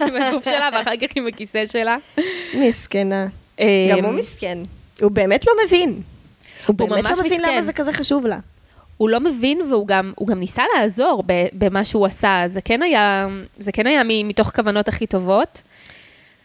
[0.00, 1.96] עם הגוף שלה, ואחר כך עם הכיסא שלה.
[2.54, 3.26] מסכנה.
[3.58, 4.58] אמ, גם הוא מסכן.
[5.00, 6.02] הוא באמת לא מבין.
[6.66, 7.42] הוא באמת לא מבין.
[7.42, 8.38] למה זה כזה חשוב לה.
[8.96, 13.26] הוא לא מבין והוא גם, גם ניסה לעזור במה שהוא עשה, זה כן היה,
[13.58, 15.62] זה כן היה מתוך כוונות הכי טובות.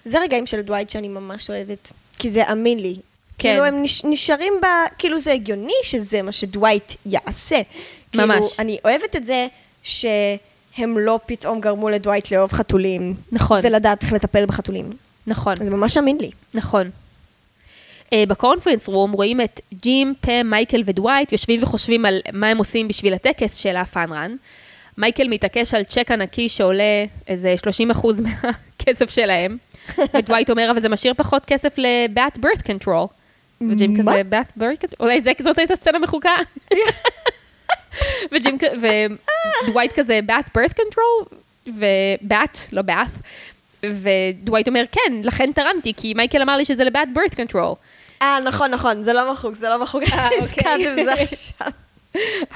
[0.05, 1.91] זה רגעים של דווייט שאני ממש אוהבת.
[2.19, 2.95] כי זה אמין לי.
[3.37, 3.49] כן.
[3.49, 4.65] כאילו הם נש, נשארים ב...
[4.97, 7.61] כאילו זה הגיוני שזה מה שדווייט יעשה.
[8.11, 8.59] כאילו, ממש.
[8.59, 9.47] אני אוהבת את זה
[10.77, 13.13] שהם לא פתאום גרמו לדווייט לאהוב חתולים.
[13.31, 13.59] נכון.
[13.63, 14.93] ולדעת איך לטפל בחתולים.
[15.27, 16.31] נכון, זה ממש אמין לי.
[16.53, 16.89] נכון.
[18.05, 22.87] Uh, בקונפרנס רום רואים את ג'ים, פם, מייקל ודווייט יושבים וחושבים על מה הם עושים
[22.87, 24.35] בשביל הטקס של הפאנרן.
[24.97, 27.55] מייקל מתעקש על צ'ק ענקי שעולה איזה
[27.93, 29.57] 30% מהכסף שלהם,
[30.15, 33.07] ודווייט אומר, אבל זה משאיר פחות כסף ל-Bat Birth Control.
[33.69, 33.97] וג'ים?
[33.97, 36.35] כזה, Bat Birth Control, אולי זה, זאת הייתה סצנה מחוקה.
[38.31, 38.57] וג'ים
[39.63, 41.35] ודווייט כזה, Bat Birth Control,
[41.67, 43.11] ובת, לא באף,
[43.83, 47.75] ודווייט אומר, כן, לכן תרמתי, כי מייקל אמר לי שזה לבאט birth control.
[48.21, 50.03] אה, נכון, נכון, זה לא מחוק, זה לא מחוק.
[50.03, 50.39] אה, אוקיי.
[50.39, 51.67] הזכרתי את זה עכשיו.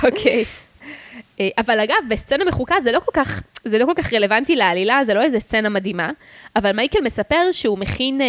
[0.03, 0.43] אוקיי.
[1.39, 5.03] אה, אבל אגב, בסצנה מחוקה זה לא כל כך, זה לא כל כך רלוונטי לעלילה,
[5.03, 6.09] זה לא איזה סצנה מדהימה,
[6.55, 8.27] אבל מייקל מספר שהוא מכין אה,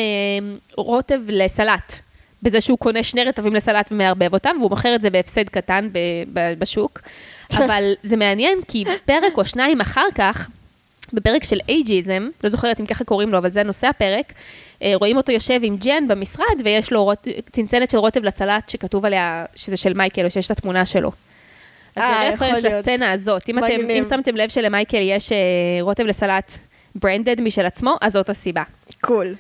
[0.77, 1.95] רוטב לסלט,
[2.43, 5.99] בזה שהוא קונה שני רטבים לסלט ומערבב אותם, והוא מוכר את זה בהפסד קטן ב-
[6.33, 7.01] ב- בשוק.
[7.65, 10.49] אבל זה מעניין, כי פרק או שניים אחר כך,
[11.13, 14.33] בפרק של אייג'יזם, לא זוכרת אם ככה קוראים לו, אבל זה נושא הפרק,
[14.83, 17.29] אה, רואים אותו יושב עם ג'ן במשרד, ויש לו רוט...
[17.53, 21.13] צנצנת של רוטב לסלט שכתוב עליה שזה של מייקל, או שיש את התמונה שלו.
[21.97, 22.79] אז אה, זה יכול reference להיות.
[22.79, 23.49] לסצנה הזאת.
[23.49, 23.91] אם, אתם.
[23.91, 25.39] אם שמתם לב שלמייקל יש אה,
[25.81, 26.53] רוטב לסלט
[26.95, 28.63] branded משל עצמו, אז זאת הסיבה.
[29.01, 29.27] cool.
[29.27, 29.33] אה,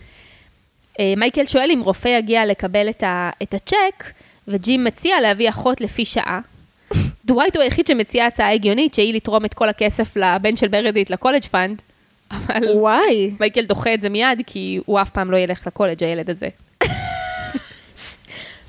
[1.16, 4.04] מייקל שואל אם רופא יגיע לקבל את, ה, את הצ'ק,
[4.48, 6.40] וג'ים מציע להביא אחות לפי שעה.
[7.26, 11.14] דווייט הוא היחיד שמציע הצעה הגיונית, שהיא לתרום את כל הכסף לבן של מרדיט ל
[11.14, 11.82] college fund,
[12.30, 13.30] אבל וואי.
[13.40, 16.48] מייקל דוחה את זה מיד, כי הוא אף פעם לא ילך לקולג', הילד הזה.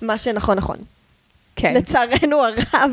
[0.02, 0.78] מה שנכון נכון.
[1.56, 1.74] כן.
[1.74, 2.92] לצערנו הרב.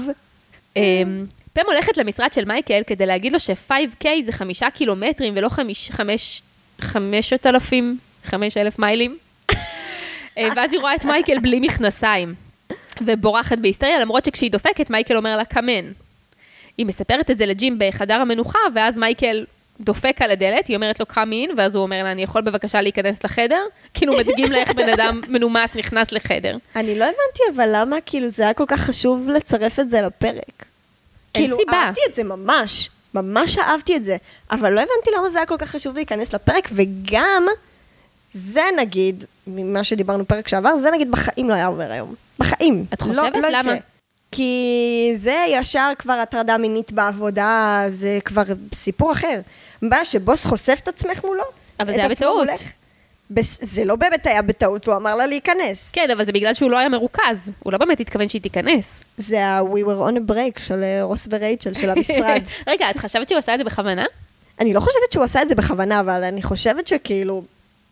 [0.77, 5.91] אמ, פם הולכת למשרד של מייקל כדי להגיד לו ש-5K זה חמישה קילומטרים ולא חמיש,
[5.91, 6.43] חמש,
[6.81, 9.19] חמשת אלפים, חמש אלף מיילים.
[10.39, 12.35] אה, ואז היא רואה את מייקל בלי מכנסיים,
[13.01, 15.93] ובורחת בהיסטריה, למרות שכשהיא דופקת, מייקל אומר לה, קמן.
[16.79, 19.45] היא מספרת את זה לג'ים בחדר המנוחה, ואז מייקל
[19.81, 22.81] דופק על הדלת, היא אומרת לו, come in, ואז הוא אומר לה, אני יכול בבקשה
[22.81, 23.63] להיכנס לחדר?
[23.95, 26.57] כאילו מדגים לה איך בן אדם מנומס נכנס לחדר.
[26.77, 30.65] אני לא הבנתי, אבל למה כאילו זה היה כל כך חשוב לצרף את זה לפרק?
[31.35, 31.73] אין כאילו, סיבה.
[31.73, 34.17] אהבתי את זה ממש, ממש אהבתי את זה,
[34.51, 37.47] אבל לא הבנתי למה זה היה כל כך חשוב להיכנס לפרק, וגם,
[38.33, 42.15] זה נגיד, ממה שדיברנו פרק שעבר, זה נגיד בחיים לא היה עובר היום.
[42.39, 42.85] בחיים.
[42.95, 43.35] את לא- חושבת?
[43.43, 43.59] לא למה?
[43.73, 43.75] יקרה.
[44.33, 48.43] כי זה ישר כבר הטרדה מינית בעבודה, זה כבר
[48.75, 49.41] סיפור אחר.
[49.83, 51.43] מה, שבוס חושף את עצמך מולו?
[51.81, 52.49] אבל זה היה בטעות.
[53.31, 55.91] בס- זה לא באמת היה בטעות, הוא אמר לה להיכנס.
[55.93, 57.51] כן, אבל זה בגלל שהוא לא היה מרוכז.
[57.65, 59.05] הוא לא באמת התכוון שהיא תיכנס.
[59.19, 62.43] זה ה-We were on a break של אה, רוס ורייצ'ל, של המשרד.
[62.69, 64.05] רגע, את חשבת שהוא עשה את זה בכוונה?
[64.61, 67.43] אני לא חושבת שהוא עשה את זה בכוונה, אבל אני חושבת שכאילו,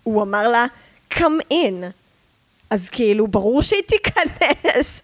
[0.07, 0.67] הוא אמר לה,
[1.15, 1.85] come in.
[2.71, 5.03] אז כאילו, ברור שהיא תיכנס.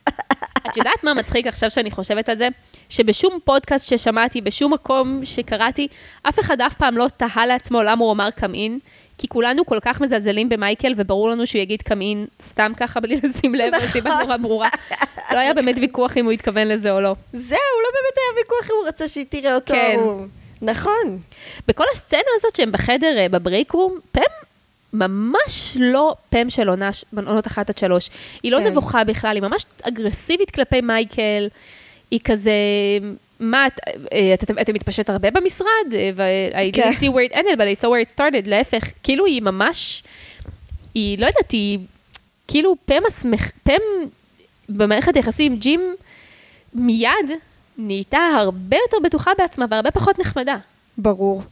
[0.66, 2.48] את יודעת מה מצחיק עכשיו שאני חושבת על זה?
[2.88, 5.88] שבשום פודקאסט ששמעתי, בשום מקום שקראתי,
[6.22, 8.78] אף אחד אף פעם לא תהה לעצמו למה הוא אמר קאמין,
[9.18, 13.54] כי כולנו כל כך מזלזלים במייקל, וברור לנו שהוא יגיד קאמין סתם ככה בלי לשים
[13.54, 13.86] לב, נכון.
[13.86, 14.68] סיבה נורא ברורה.
[15.32, 17.14] לא היה באמת ויכוח אם הוא התכוון לזה או לא.
[17.32, 19.74] זהו, לא באמת היה ויכוח אם הוא רצה שהיא תראה אותו.
[19.74, 20.00] כן.
[20.62, 21.18] נכון.
[21.68, 24.20] בכל הסצנה הזאת שהם בחדר, אה, בברייק רום, פם
[24.92, 28.10] ממש לא פם של עונה, עונות אחת עד שלוש.
[28.42, 28.66] היא לא כן.
[28.66, 31.48] נבוכה בכלל, היא ממש אגרסיבית כלפי מייקל.
[32.10, 32.52] היא כזה,
[33.40, 33.80] מה, את-
[34.12, 35.66] אה, את- אתה מתפשט הרבה במשרד?
[35.94, 36.82] אה, ו-I כן.
[36.92, 38.48] didn't see where it ended, but I saw where it started.
[38.48, 40.02] להפך, כאילו היא ממש,
[40.94, 41.78] היא, לא יודעת, היא
[42.48, 43.72] כאילו פם הסמך, פם
[44.68, 45.94] במערכת היחסים עם ג'ים
[46.74, 47.30] מיד
[47.78, 50.56] נהייתה הרבה יותר בטוחה בעצמה והרבה פחות נחמדה.
[50.98, 51.42] ברור.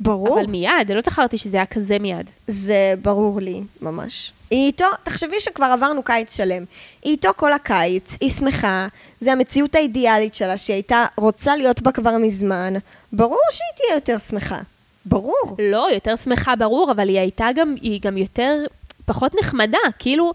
[0.00, 0.40] ברור.
[0.40, 2.30] אבל מיד, לא זכרתי שזה היה כזה מיד.
[2.46, 4.32] זה ברור לי, ממש.
[4.50, 6.64] היא איתו, תחשבי שכבר עברנו קיץ שלם.
[7.02, 8.86] היא איתו כל הקיץ, היא שמחה,
[9.20, 12.74] זה המציאות האידיאלית שלה, שהיא הייתה רוצה להיות בה כבר מזמן.
[13.12, 14.58] ברור שהיא תהיה יותר שמחה.
[15.06, 15.56] ברור.
[15.58, 18.64] לא, יותר שמחה ברור, אבל היא הייתה גם, היא גם יותר,
[19.10, 19.78] פחות נחמדה.
[19.98, 20.32] כאילו,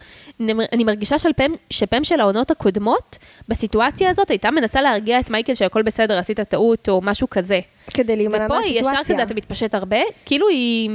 [0.74, 3.18] אני מרגישה של פם, שפם של העונות הקודמות,
[3.48, 7.60] בסיטואציה הזאת הייתה מנסה להרגיע את מייקל שהכל בסדר, עשית טעות או משהו כזה.
[7.94, 9.02] כדי להימנע ופה היא מהסיטואציה.
[9.02, 10.90] ישר כזה, אתה מתפשט הרבה, כאילו היא,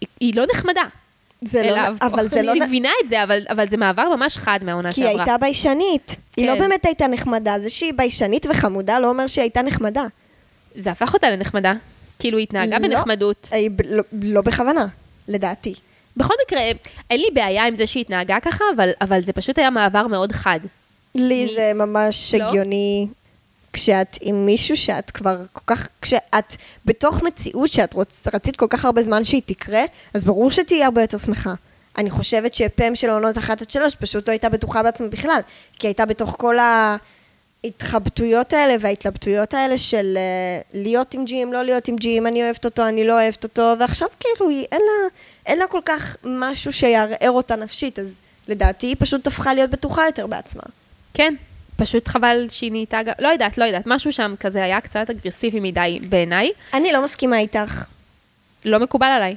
[0.00, 0.82] היא, היא לא נחמדה.
[1.40, 1.96] זה לא, אליו.
[2.02, 2.52] אבל זה לא...
[2.52, 5.24] אני מבינה את זה, אבל, אבל זה מעבר ממש חד מהעונה כי היא שעברה.
[5.24, 6.16] הייתה ביישנית.
[6.36, 6.58] היא לא כן.
[6.58, 7.58] באמת הייתה נחמדה.
[7.58, 10.04] זה שהיא ביישנית וחמודה לא אומר שהיא הייתה נחמדה.
[10.74, 11.72] זה הפך אותה לנחמדה.
[12.18, 12.88] כאילו, היא התנהגה לא.
[12.88, 13.48] בנחמדות.
[13.52, 14.86] היא לא, לא בכוונה,
[15.28, 15.74] לדעתי.
[16.16, 16.60] בכל מקרה,
[17.10, 20.32] אין לי בעיה עם זה שהיא התנהגה ככה, אבל, אבל זה פשוט היה מעבר מאוד
[20.32, 20.60] חד.
[21.14, 22.44] לי אני- זה ממש לא?
[22.44, 23.06] הגיוני.
[23.72, 28.84] כשאת עם מישהו שאת כבר כל כך, כשאת בתוך מציאות שאת רוצ, רצית כל כך
[28.84, 29.82] הרבה זמן שהיא תקרה,
[30.14, 31.54] אז ברור שתהיי הרבה יותר שמחה.
[31.98, 35.40] אני חושבת שפם של עונות אחת עד שלוש פשוט לא הייתה בטוחה בעצמה בכלל,
[35.78, 36.56] כי הייתה בתוך כל
[37.64, 42.64] ההתחבטויות האלה וההתלבטויות האלה של אה, להיות עם ג'ים, לא להיות עם ג'ים, אני אוהבת
[42.64, 45.08] אותו, אני לא אוהבת אותו, ועכשיו כאילו היא, אין לה,
[45.46, 50.06] אין לה כל כך משהו שיערער אותה נפשית, אז לדעתי היא פשוט הפכה להיות בטוחה
[50.06, 50.62] יותר בעצמה.
[51.14, 51.34] כן,
[51.76, 55.98] פשוט חבל שהיא נהייתה, לא יודעת, לא יודעת, משהו שם כזה היה קצת אגרסיבי מדי
[56.08, 57.84] בעיניי, אני לא מסכימה איתך.
[58.64, 59.36] לא מקובל עליי.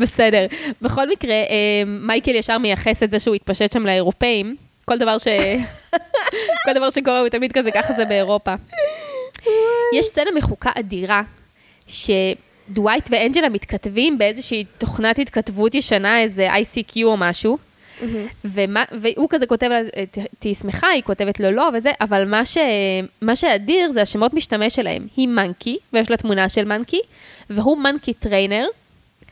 [0.00, 0.46] בסדר.
[0.82, 4.56] בכל מקרה, אה, מייקל ישר מייחס את זה שהוא התפשט שם לאירופאים.
[4.84, 5.26] כל דבר ש...
[6.64, 8.54] כל דבר שקורה הוא תמיד כזה, ככה זה באירופה.
[9.94, 11.22] יש סצנה מחוקה אדירה,
[12.68, 17.58] שדווייט ואנג'לה מתכתבים באיזושהי תוכנת התכתבות ישנה, איזה ICQ או משהו,
[18.44, 22.44] ומה, והוא כזה כותב לה, "ת- תהיי שמחה, היא כותבת לו לא וזה, אבל מה,
[22.44, 22.58] ש,
[23.22, 25.06] מה שאדיר זה השמות משתמש שלהם.
[25.16, 27.00] היא monkey, ויש לה תמונה של monkey,
[27.50, 28.66] והוא monkey trainer,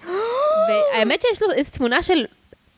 [0.68, 2.24] והאמת שיש לו איזו תמונה של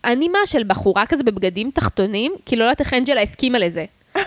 [0.04, 3.84] אנימה של בחורה כזה בבגדים תחתונים, כי לא יודעת איך אנג'לה הסכימה לזה.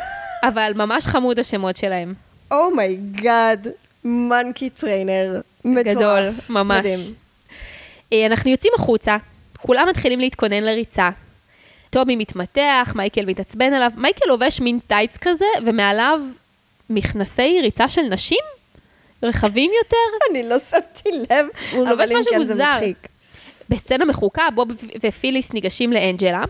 [0.49, 2.13] אבל ממש חמוד השמות שלהם.
[2.51, 3.67] Oh my God,
[4.03, 5.39] monkey trainer.
[5.65, 5.85] מטורף.
[5.95, 6.79] גדול, ממש.
[6.79, 6.99] מדהים.
[8.13, 9.17] אה, אנחנו יוצאים החוצה,
[9.61, 11.09] כולם מתחילים להתכונן לריצה.
[11.89, 13.91] טומי מתמתח, מייקל מתעצבן עליו.
[13.97, 16.19] מייקל לובש מין טייץ כזה, ומעליו
[16.89, 18.39] מכנסי ריצה של נשים?
[19.23, 19.97] רחבים יותר?
[20.31, 22.71] אני לא שמתי לב, אבל אם משהו כן זה מוזר.
[22.75, 23.07] מצחיק.
[23.69, 24.67] בסצנה מחוקה, בוב
[25.03, 26.43] ופיליס ניגשים לאנג'לה,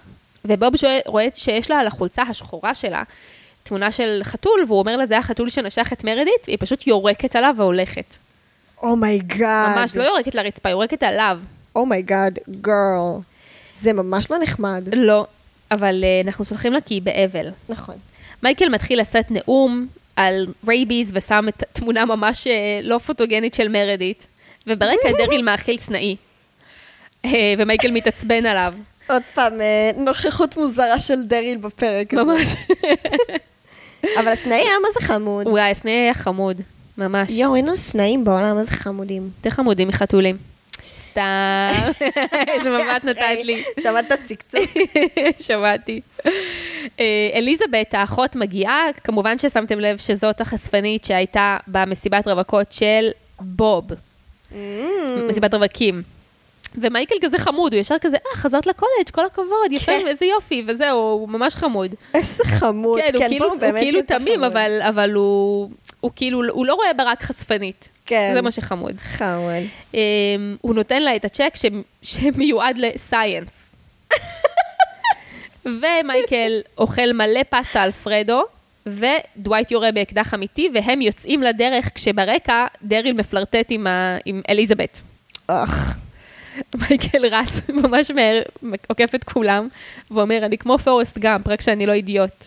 [0.45, 3.03] ובוב שואל- רואה שיש לה על החולצה השחורה שלה
[3.63, 7.53] תמונה של חתול, והוא אומר לה, זה החתול שנשך את מרדיט, והיא פשוט יורקת עליו
[7.57, 8.15] והולכת.
[8.81, 9.77] Oh my God.
[9.77, 11.39] ממש, לא יורקת לרצפה, יורקת עליו.
[11.75, 13.19] Oh my God, girl.
[13.75, 14.89] זה ממש לא נחמד.
[14.95, 15.25] לא,
[15.71, 17.49] אבל אה, אנחנו סולחים לה כי היא באבל.
[17.69, 17.95] נכון.
[18.43, 24.25] מייקל מתחיל לשאת נאום על rabies ושם את תמונה ממש אה, לא פוטוגנית של מרדיט,
[24.67, 26.15] וברקע דריל מאכיל סנאי.
[27.25, 28.73] אה, ומייקל מתעצבן עליו,
[29.07, 32.13] עוד פעם, אה, נוכחות מוזרה של דריל בפרק.
[32.13, 32.55] ממש.
[34.19, 35.47] אבל הסנאי היה מה זה חמוד.
[35.47, 36.61] וואי, הסנאי היה חמוד,
[36.97, 37.29] ממש.
[37.31, 39.29] יואו, אין על סנאים בעולם, מה זה חמודים.
[39.37, 40.37] יותר חמודים מחתולים.
[40.93, 41.69] סתם,
[42.53, 43.63] איזה מבט נתת לי.
[43.83, 44.61] שמעת צקצוק?
[45.39, 46.01] שמעתי.
[46.99, 53.83] אה, אליזבת, האחות, מגיעה, כמובן ששמתם לב שזאת החשפנית שהייתה במסיבת רווקות של בוב,
[55.29, 56.01] מסיבת רווקים.
[56.75, 60.07] ומייקל כזה חמוד, הוא ישר כזה, אה, חזרת לקולג', כל הכבוד, יפה, כן.
[60.07, 61.95] איזה יופי, וזהו, הוא ממש חמוד.
[62.13, 62.99] איזה חמוד.
[62.99, 64.43] כן, הוא פה כאילו, הוא כאילו תמים.
[64.43, 65.69] אבל, אבל הוא,
[66.07, 67.89] הוא כאילו, הוא לא רואה בה רק חשפנית.
[68.05, 68.31] כן.
[68.33, 68.95] זה מה שחמוד.
[68.99, 69.63] חמוד.
[69.93, 69.99] אמ,
[70.61, 71.65] הוא נותן לה את הצ'ק ש...
[72.03, 73.75] שמיועד לסייאנס.
[75.65, 78.43] ומייקל אוכל מלא פסטה אלפרדו,
[78.85, 84.17] ודווייט יורה באקדח אמיתי, והם יוצאים לדרך כשברקע דריל מפלרטט עם, ה...
[84.25, 85.01] עם אליזבת.
[85.47, 85.97] אך.
[86.75, 88.41] מייקל רץ ממש מהר,
[88.87, 89.67] עוקף את כולם,
[90.11, 92.45] ואומר, אני כמו פורסט גאמפ, רק שאני לא אידיוט.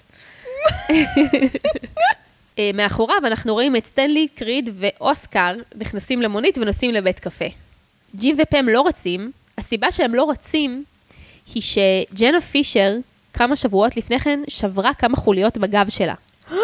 [2.59, 7.45] אה, מאחוריו אנחנו רואים את סטנלי, קריד ואוסקר נכנסים למונית ונוסעים לבית קפה.
[8.17, 10.85] ג'ים ופם לא רצים, הסיבה שהם לא רצים
[11.55, 12.97] היא שג'נה פישר,
[13.33, 16.15] כמה שבועות לפני כן, שברה כמה חוליות בגב שלה.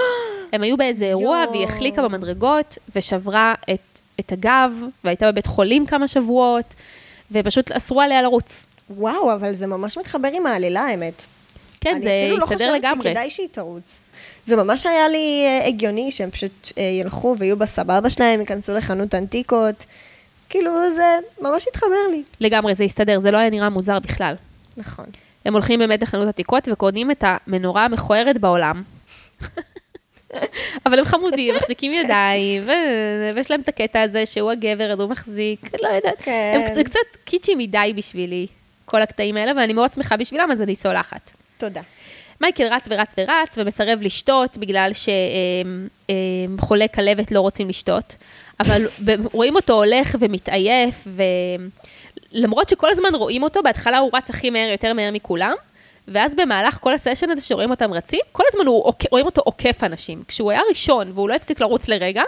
[0.53, 1.45] הם היו באיזה אירוע.
[1.51, 6.75] והיא החליקה במדרגות ושברה את, את הגב, והייתה בבית חולים כמה שבועות,
[7.31, 8.67] ופשוט אסרו עליה לרוץ.
[8.91, 11.25] וואו, אבל זה ממש מתחבר עם העלילה, האמת.
[11.81, 13.09] כן, זה אני אפילו לא הסתדר חושבת לגמרי.
[13.09, 14.01] שכדאי שהיא תרוץ.
[14.47, 19.15] זה ממש היה לי אה, הגיוני שהם פשוט אה, ילכו ויהיו בסבבה שלהם, ייכנסו לחנות
[19.15, 19.85] אנטיקות.
[20.49, 22.23] כאילו, זה ממש התחבר לי.
[22.41, 24.35] לגמרי, זה הסתדר, זה לא היה נראה מוזר בכלל.
[24.77, 25.05] נכון.
[25.45, 28.83] הם הולכים באמת לחנות עתיקות וקונים את המנורה המכוערת בעולם.
[30.87, 35.11] אבל הם חמודים, מחזיקים ידיים, ו- ויש להם את הקטע הזה שהוא הגבר, אז הוא
[35.11, 36.19] מחזיק, לא יודעת.
[36.23, 36.61] כן.
[36.65, 38.47] הם קצת, קצת קיצ'י מדי בשבילי,
[38.85, 41.31] כל הקטעים האלה, ואני מאוד שמחה בשבילם, אז אני סולחת.
[41.59, 41.81] תודה.
[42.41, 44.91] מייקל רץ ורץ ורץ, ומסרב לשתות, בגלל
[46.59, 48.17] שחולי כלבת לא רוצים לשתות.
[48.61, 48.87] אבל
[49.33, 51.07] רואים אותו הולך ומתעייף,
[52.33, 55.55] ולמרות שכל הזמן רואים אותו, בהתחלה הוא רץ הכי מהר, יותר מהר מכולם,
[56.09, 60.23] ואז במהלך כל הסשן הזה שרואים אותם רצים, כל הזמן הוא, רואים אותו עוקף אנשים.
[60.29, 62.23] כשהוא היה ראשון, והוא לא הפסיק לרוץ לרגע,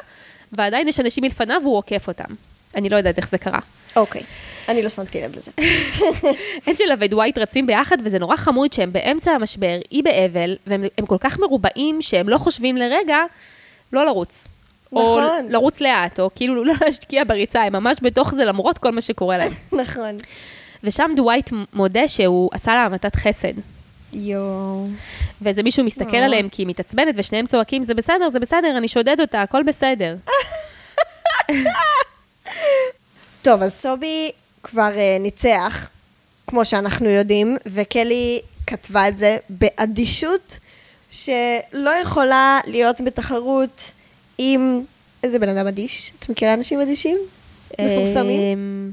[0.53, 2.35] ועדיין יש אנשים מלפניו והוא עוקף אותם.
[2.75, 3.59] אני לא יודעת איך זה קרה.
[3.99, 4.23] אוקיי.
[4.69, 5.51] אני לא שמתי לב לזה.
[6.69, 11.17] אנג'לה ודווייט רצים ביחד, וזה נורא חמוד שהם באמצע המשבר, היא באבל, והם הם כל
[11.21, 13.19] כך מרובעים שהם לא חושבים לרגע
[13.93, 14.49] לא לרוץ.
[14.93, 15.47] או נכון.
[15.49, 19.39] לרוץ לאט, או כאילו לא להשקיע בריצה, הם ממש בתוך זה למרות כל מה שקורה
[19.39, 19.53] להם.
[19.83, 20.17] נכון.
[20.85, 23.53] ושם דווייט מודה שהוא עשה לה המתת חסד.
[24.13, 24.87] יואו.
[25.43, 26.25] ואיזה מישהו מסתכל אה.
[26.25, 30.17] עליהם כי היא מתעצבנת, ושניהם צועקים, זה בסדר, זה בסדר, אני שודד אותה, הכל בסדר.
[33.43, 34.31] טוב, אז סובי
[34.63, 35.89] כבר uh, ניצח,
[36.47, 40.59] כמו שאנחנו יודעים, וקלי כתבה את זה באדישות
[41.11, 43.93] שלא יכולה להיות בתחרות
[44.39, 44.83] עם
[45.23, 46.13] איזה בן אדם אדיש.
[46.19, 47.17] את מכירה אנשים אדישים?
[47.81, 48.41] מפורסמים?
[48.41, 48.91] אמ,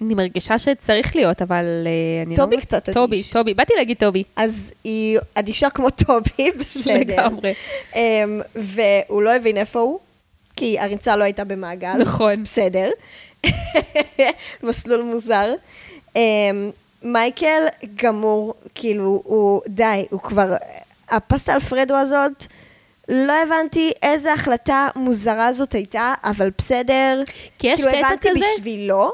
[0.00, 2.36] אני מרגישה שצריך להיות, אבל אה, אני לא...
[2.36, 2.94] טובי קצת אדיש.
[2.94, 4.22] טובי, טובי, באתי להגיד טובי.
[4.36, 6.94] אז היא אדישה כמו טובי, בסדר.
[6.94, 7.54] לגמרי.
[7.92, 7.96] Um,
[8.54, 9.98] והוא לא הבין איפה הוא,
[10.56, 11.96] כי הריצה לא הייתה במעגל.
[12.00, 12.42] נכון.
[12.42, 12.90] בסדר.
[14.62, 15.54] מסלול מוזר.
[16.08, 16.18] Um,
[17.02, 17.62] מייקל
[17.96, 20.50] גמור, כאילו, הוא, די, הוא כבר,
[21.10, 22.46] הפסטה אלפרדו הזאת,
[23.08, 27.22] לא הבנתי איזה החלטה מוזרה זאת הייתה, אבל בסדר.
[27.58, 29.12] כי יש כאילו, קטע הבנתי כזה- בשבילו.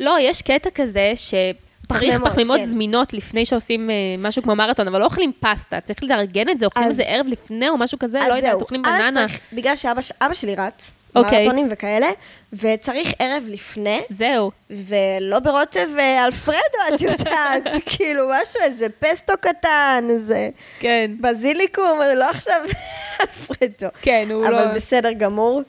[0.00, 1.56] לא, יש קטע כזה שצריך
[1.88, 2.66] פחמימות, פחמימות כן.
[2.66, 6.66] זמינות לפני שעושים אה, משהו כמו מרתון, אבל לא אוכלים פסטה, צריך לארגן את זה,
[6.66, 8.54] אוכלים אז- את זה ערב לפני או משהו כזה, לא יודעת.
[8.60, 9.26] אוכלים א', בננה.
[9.28, 11.38] צריך- בגלל שאבא ש- אבא שלי רץ, אוקיי.
[11.38, 12.10] מרתונים וכאלה,
[12.52, 14.50] וצריך ערב לפני, זהו.
[14.70, 20.48] ולא ברוטב אה, אלפרדו, את יודעת, כאילו משהו, איזה פסטו קטן, איזה
[20.80, 21.10] כן.
[21.20, 22.60] בזיליקום, לא עכשיו
[23.20, 23.92] אלפרדו.
[24.02, 24.74] כן, הוא אבל לא...
[24.74, 25.62] בסדר גמור.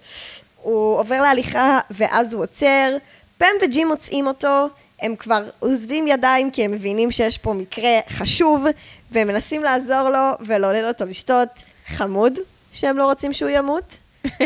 [0.62, 2.98] הוא עובר להליכה, ואז הוא עוצר.
[3.38, 4.68] פם וג'ים מוצאים אותו,
[5.02, 8.66] הם כבר עוזבים ידיים כי הם מבינים שיש פה מקרה חשוב,
[9.12, 11.48] והם מנסים לעזור לו ולעודד אותו לשתות.
[11.88, 12.40] חמוד
[12.72, 13.98] שהם לא רוצים שהוא ימות.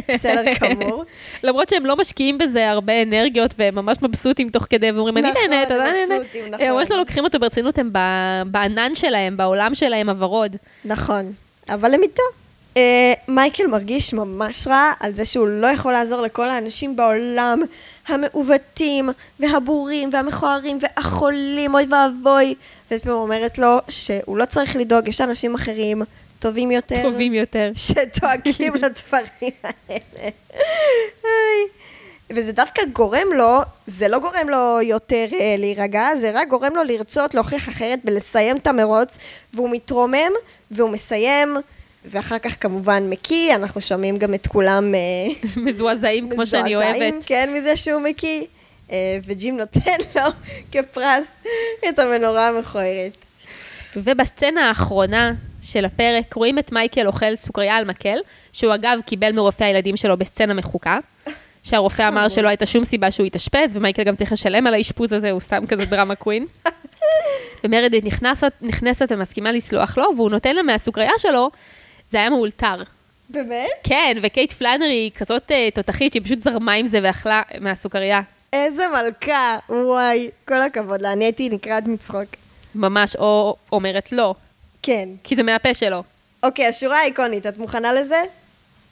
[0.09, 1.03] בסדר גמור.
[1.43, 5.41] למרות שהם לא משקיעים בזה הרבה אנרגיות, והם ממש מבסוטים תוך כדי, ואומרים, אני נכון,
[5.49, 5.71] נהנית.
[6.11, 6.65] מבסוטים, נכון.
[6.65, 7.91] הם ממש לא לוקחים אותו ברצינות, הם
[8.45, 10.55] בענן שלהם, בעולם שלהם הוורוד.
[10.85, 11.33] נכון,
[11.69, 12.23] אבל הם איתו.
[12.77, 12.79] Uh,
[13.27, 17.61] מייקל מרגיש ממש רע על זה שהוא לא יכול לעזור לכל האנשים בעולם
[18.07, 19.09] המעוותים
[19.39, 22.55] והבורים והמכוערים והחולים, אוי ואבוי.
[22.91, 26.01] ופעם אומרת לו שהוא לא צריך לדאוג, יש אנשים אחרים
[26.39, 27.01] טובים יותר.
[27.03, 27.71] טובים יותר.
[27.75, 30.29] שדואגים לדברים האלה.
[32.29, 36.83] וזה דווקא גורם לו, זה לא גורם לו יותר אה, להירגע, זה רק גורם לו
[36.83, 39.17] לרצות להוכיח אחרת ולסיים את המרוץ,
[39.53, 40.31] והוא מתרומם,
[40.71, 41.57] והוא מסיים,
[42.05, 44.99] ואחר כך כמובן מקיא, אנחנו שומעים גם את כולם אה,
[45.65, 47.23] מזועזעים, כמו שאני מזועזעים, אוהבת.
[47.25, 48.43] כן, מזה שהוא מקיא,
[48.91, 50.21] אה, וג'ים נותן לו
[50.71, 51.31] כפרס
[51.89, 53.17] את המנורה המכוערת.
[53.95, 55.33] ובסצנה האחרונה
[55.67, 58.17] של הפרק רואים את מייקל אוכל סוכריה על מקל,
[58.53, 60.99] שהוא אגב קיבל מרופא הילדים שלו בסצנה מחוקה,
[61.63, 62.29] שהרופא אמר.
[62.29, 65.67] שלא הייתה שום סיבה שהוא יתאשפז, ומייקל גם צריך לשלם על האשפוז הזה, הוא סתם
[65.67, 66.45] כזה דרמה קווין.
[67.63, 71.49] ומרדית נכנסת, נכנסת ומסכימה לסלוח לו, והוא נותן לה מהסוכריה שלו,
[72.09, 72.83] זה היה מאולתר.
[73.29, 73.69] באמת?
[73.83, 78.21] כן, וקייט פלאנרי היא כזאת אה, תותחית שהיא פשוט זרמה עם זה ואכלה מהסוכריה.
[78.53, 82.27] איזה מלכה, וואי, כל הכבוד לה, אני הייתי נקרעת מצחוק.
[82.75, 84.35] ממש, או אומרת לא,
[84.87, 85.09] כן.
[85.23, 86.03] כי זה מהפה שלו.
[86.43, 88.21] אוקיי, השורה האיקונית, את מוכנה לזה?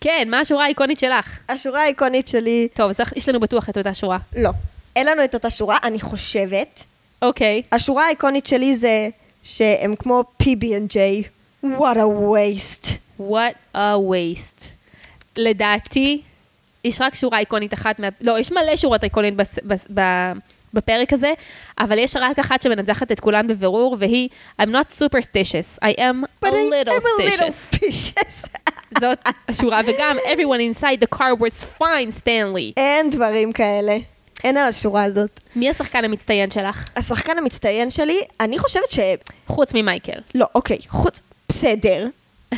[0.02, 1.40] כן, מה השורה האיקונית שלך?
[1.50, 4.18] השורה האיקונית שלי, טוב, אז יש לנו בטוח את אותה שורה.
[4.38, 4.50] לא.
[4.96, 6.84] אין לנו את אותה שורה, אני חושבת.
[7.22, 7.62] אוקיי.
[7.72, 9.08] השורה האיקונית שלי זה
[9.44, 11.26] שהם כמו PB&J.
[11.66, 12.88] What a waste.
[13.20, 14.66] What a waste.
[15.38, 16.22] לדעתי,
[16.84, 18.08] יש רק שורה איקונית אחת, מה...
[18.22, 19.60] לא, יש מלא שורות איקונית בס...
[19.64, 19.88] בס...
[19.94, 20.02] ב...
[20.76, 21.34] בפרק הזה,
[21.80, 24.30] אבל יש רק אחת שמנצחת את כולן בבירור, והיא
[24.62, 28.48] I'm not superstitious, I am a little am a little stitious.
[29.00, 32.74] זאת השורה, וגם everyone inside the car was fine, סטנלי.
[32.78, 33.98] אין דברים כאלה.
[34.44, 35.40] אין על השורה הזאת.
[35.56, 36.90] מי השחקן המצטיין שלך?
[36.96, 39.00] השחקן המצטיין שלי, אני חושבת ש...
[39.48, 40.20] חוץ ממייקל.
[40.36, 41.22] לא, אוקיי, חוץ...
[41.50, 42.08] בסדר.
[42.54, 42.58] um,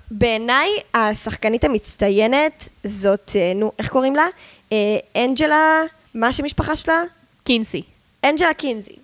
[0.10, 4.26] בעיניי, השחקנית המצטיינת זאת, אה, נו, איך קוראים לה?
[4.72, 5.82] אה, אנג'לה,
[6.14, 7.02] מה שמשפחה שלה?
[7.44, 7.82] קינסי.
[8.24, 8.96] אנג'לה קינזי.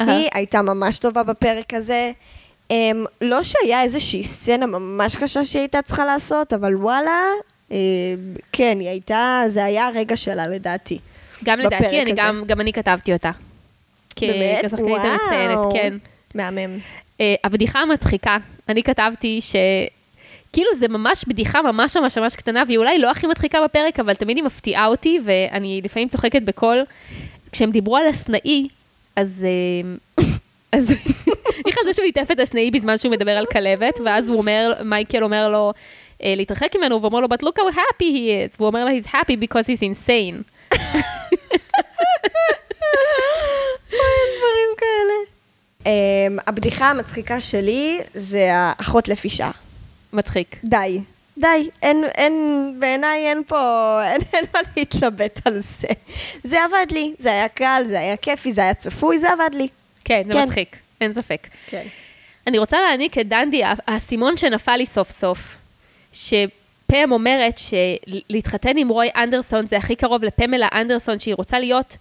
[0.00, 0.16] אהה.
[0.16, 2.12] היא הייתה ממש טובה בפרק הזה.
[2.72, 2.74] Um,
[3.20, 7.20] לא שהיה איזושהי סצנה ממש קשה שהיא הייתה צריכה לעשות, אבל וואלה,
[7.70, 7.72] uh,
[8.52, 10.98] כן, היא הייתה, זה היה הרגע שלה לדעתי.
[11.44, 12.12] גם לדעתי, אני.
[12.16, 13.30] גם, גם אני כתבתי אותה.
[14.16, 14.64] כ- באמת?
[14.64, 15.58] כשחקנית המצטיינת.
[15.72, 15.96] כן.
[16.34, 16.78] מהמם.
[17.20, 18.36] אה, הבדיחה המצחיקה,
[18.68, 19.56] אני כתבתי ש...
[20.54, 24.14] כאילו זה ממש בדיחה ממש ממש ממש קטנה, והיא אולי לא הכי מצחיקה בפרק, אבל
[24.14, 26.84] תמיד היא מפתיעה אותי, ואני לפעמים צוחקת בקול.
[27.52, 28.68] כשהם דיברו על הסנאי,
[29.16, 29.46] אז...
[29.46, 30.24] אה,
[30.72, 30.90] אז
[31.64, 35.24] היא חשבה שהוא ליטף את הסנאי בזמן שהוא מדבר על כלבת, ואז הוא אומר, מייקל
[35.24, 35.72] אומר לו
[36.22, 38.90] אה, להתרחק ממנו, והוא אומר לו, but look how happy he is, והוא אומר לה,
[38.90, 40.42] he's happy because he's insane.
[43.92, 45.14] אין דברים כאלה.
[45.84, 49.50] Um, הבדיחה המצחיקה שלי זה האחות לפישה.
[50.14, 50.56] מצחיק.
[50.64, 51.00] די.
[51.38, 53.58] די, אין, אין, בעיניי אין פה,
[54.10, 55.88] אין, אין מה להתלבט על זה.
[56.42, 59.68] זה עבד לי, זה היה קל, זה היה כיפי, זה היה צפוי, זה עבד לי.
[60.04, 60.42] כן, זה כן.
[60.42, 61.46] מצחיק, אין ספק.
[61.66, 61.82] כן.
[62.46, 65.56] אני רוצה להעניק את דנדי, האסימון שנפל לי סוף סוף,
[66.12, 71.96] שפם אומרת שלהתחתן עם רוי אנדרסון זה הכי קרוב לפמלה אנדרסון שהיא רוצה להיות,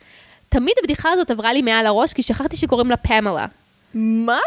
[0.50, 3.46] תמיד הבדיחה הזאת עברה לי מעל הראש, כי שכחתי שקוראים לה פמלה.
[3.94, 4.40] מה?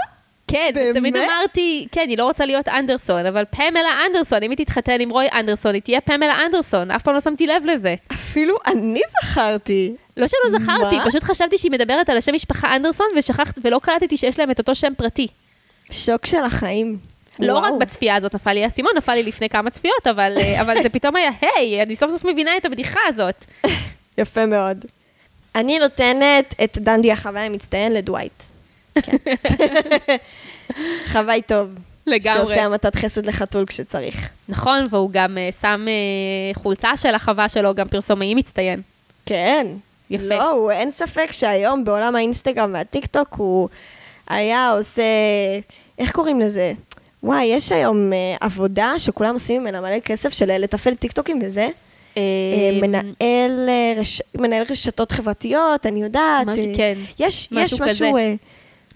[0.49, 0.97] כן, באמת?
[0.97, 5.11] תמיד אמרתי, כן, היא לא רוצה להיות אנדרסון, אבל פמלה אנדרסון, אם היא תתחתן עם
[5.11, 7.95] רוי אנדרסון, היא תהיה פמלה אנדרסון, אף פעם לא שמתי לב לזה.
[8.13, 9.95] אפילו אני זכרתי.
[10.17, 11.07] לא שלא זכרתי, מה?
[11.07, 14.75] פשוט חשבתי שהיא מדברת על השם משפחה אנדרסון, ושכחת, ולא קלטתי שיש להם את אותו
[14.75, 15.27] שם פרטי.
[15.91, 16.99] שוק של החיים.
[17.39, 17.65] לא וואו.
[17.65, 20.89] רק בצפייה הזאת נפל לי האסימון, נפל לי לפני כמה צפיות, אבל, אה, אבל זה
[20.89, 23.45] פתאום היה, היי, אני סוף סוף מבינה את הבדיחה הזאת.
[24.19, 24.85] יפה מאוד.
[25.55, 28.43] אני נותנת את דנדי החוואי המצטיין לדווייט.
[29.03, 29.17] כן.
[31.13, 31.69] חוואי טוב.
[32.07, 32.39] לגמרי.
[32.39, 34.29] שעושה המתת חסד לחתול כשצריך.
[34.49, 38.83] נכון, והוא גם אה, שם אה, חולצה של החווה שלו, גם פרסומאי מצטיין.
[39.27, 39.67] כן.
[40.11, 40.35] יפה.
[40.35, 43.69] לא, הוא, אין ספק שהיום בעולם האינסטגרם והטיקטוק הוא
[44.29, 45.03] היה עושה,
[45.99, 46.73] איך קוראים לזה?
[47.23, 51.69] וואי, יש היום אה, עבודה שכולם עושים ממנה מלא כסף של לתפעל טיקטוקים וזה.
[52.73, 54.23] מנהל, רש...
[54.35, 56.47] מנהל רשתות חברתיות, אני יודעת.
[56.77, 58.35] כן, יש, משהו יש משהו, כזה.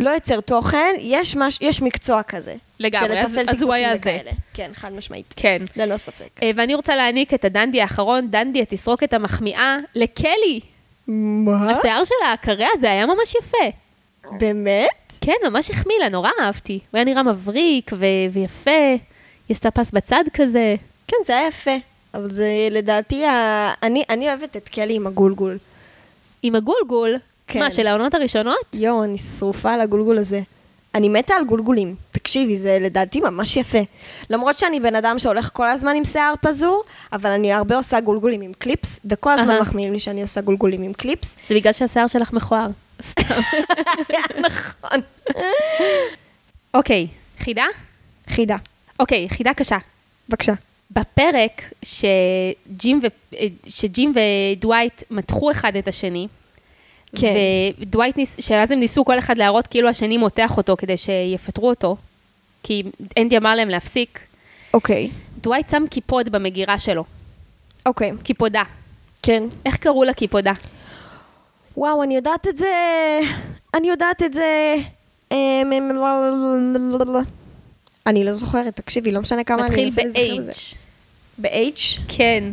[0.01, 2.55] לא יוצר תוכן, יש, מש, יש מקצוע כזה.
[2.81, 4.01] לגמרי, אז- אז הוא היה זה.
[4.01, 4.31] וכאלה.
[4.55, 5.35] כן, חד משמעית.
[5.37, 5.63] כן.
[5.77, 6.29] ללא ספק.
[6.43, 10.61] אה, ואני רוצה להעניק את הדנדי האחרון, דנדי התסרוקת המחמיאה, לקלי.
[11.09, 11.71] מה?
[11.71, 13.77] השיער שלה, הקרע הזה היה ממש יפה.
[14.39, 14.89] באמת?
[15.21, 16.73] כן, ממש החמיא לה, נורא אהבתי.
[16.73, 18.71] הוא היה נראה מבריק ו- ויפה,
[19.49, 20.75] היא עשתה פס בצד כזה.
[21.09, 21.71] כן, זה היה יפה.
[22.15, 23.35] אבל זה לדעתי, ה...
[23.83, 25.59] אני, אני אוהבת את קלי עם הגולגול.
[26.43, 27.15] עם הגולגול,
[27.53, 27.59] כן.
[27.59, 28.75] מה, של העונות הראשונות?
[28.75, 30.41] יואו, אני שרופה על הגולגול הזה.
[30.95, 31.95] אני מתה על גולגולים.
[32.11, 33.79] תקשיבי, זה לדעתי ממש יפה.
[34.31, 38.41] למרות שאני בן אדם שהולך כל הזמן עם שיער פזור, אבל אני הרבה עושה גולגולים
[38.41, 39.61] עם קליפס, וכל הזמן אהה.
[39.61, 41.35] מחמיאים לי שאני עושה גולגולים עם קליפס.
[41.47, 42.69] זה בגלל שהשיער שלך מכוער.
[43.03, 43.23] סתם.
[44.47, 45.01] נכון.
[46.75, 47.07] אוקיי,
[47.39, 47.65] חידה?
[48.29, 48.57] חידה,
[49.01, 49.79] אוקיי, חידה קשה.
[50.29, 50.53] בבקשה.
[50.91, 53.35] בפרק שג'ים, ו...
[53.69, 54.13] שג'ים
[54.57, 56.29] ודווייט מתחו אחד את השני,
[57.17, 57.35] כן.
[57.81, 58.37] ודווייט ניס...
[58.41, 61.97] שאז הם ניסו כל אחד להראות כאילו השני מותח אותו כדי שיפטרו אותו,
[62.63, 62.83] כי
[63.19, 64.19] אנדי אמר להם להפסיק,
[64.75, 65.11] אוקיי.
[65.39, 67.05] דווייט שם קיפוד במגירה שלו,
[67.87, 68.11] אוקיי.
[68.23, 68.63] קיפודה.
[69.23, 69.45] כן.
[69.67, 70.53] איך קראו לקיפודה?
[71.77, 72.67] וואו, אני יודעת את זה...
[73.75, 74.77] אני יודעת את זה...
[75.33, 75.37] אמ,
[75.73, 75.91] אמ,
[78.07, 80.53] אני לא זוכרת, תקשיבי, לא משנה כמה אני מתחיל לזכר את זה.
[80.53, 80.77] ב-H.
[81.39, 82.01] ב-H?
[82.09, 82.45] כן,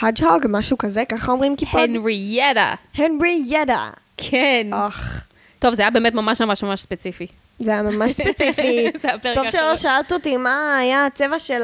[0.00, 1.80] האג'הוג, משהו כזה, ככה אומרים קיפוד?
[1.80, 2.74] הנרייטה.
[2.94, 3.78] הנרי ידע.
[4.16, 5.24] כן, אוח.
[5.58, 7.26] טוב, זה היה באמת ממש ממש ממש ספציפי.
[7.58, 8.86] זה היה ממש ספציפי.
[9.02, 9.76] זה הפרק טוב שלא.
[9.76, 11.62] שאלת אותי מה היה הצבע של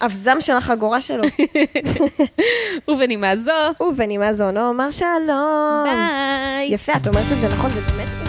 [0.00, 1.24] האבזם של החגורה שלו.
[2.88, 5.84] ובנימה זו, ובנימה זו נאמר שלום.
[5.84, 6.68] ביי.
[6.74, 8.25] יפה, את אומרת את זה נכון, זה באמת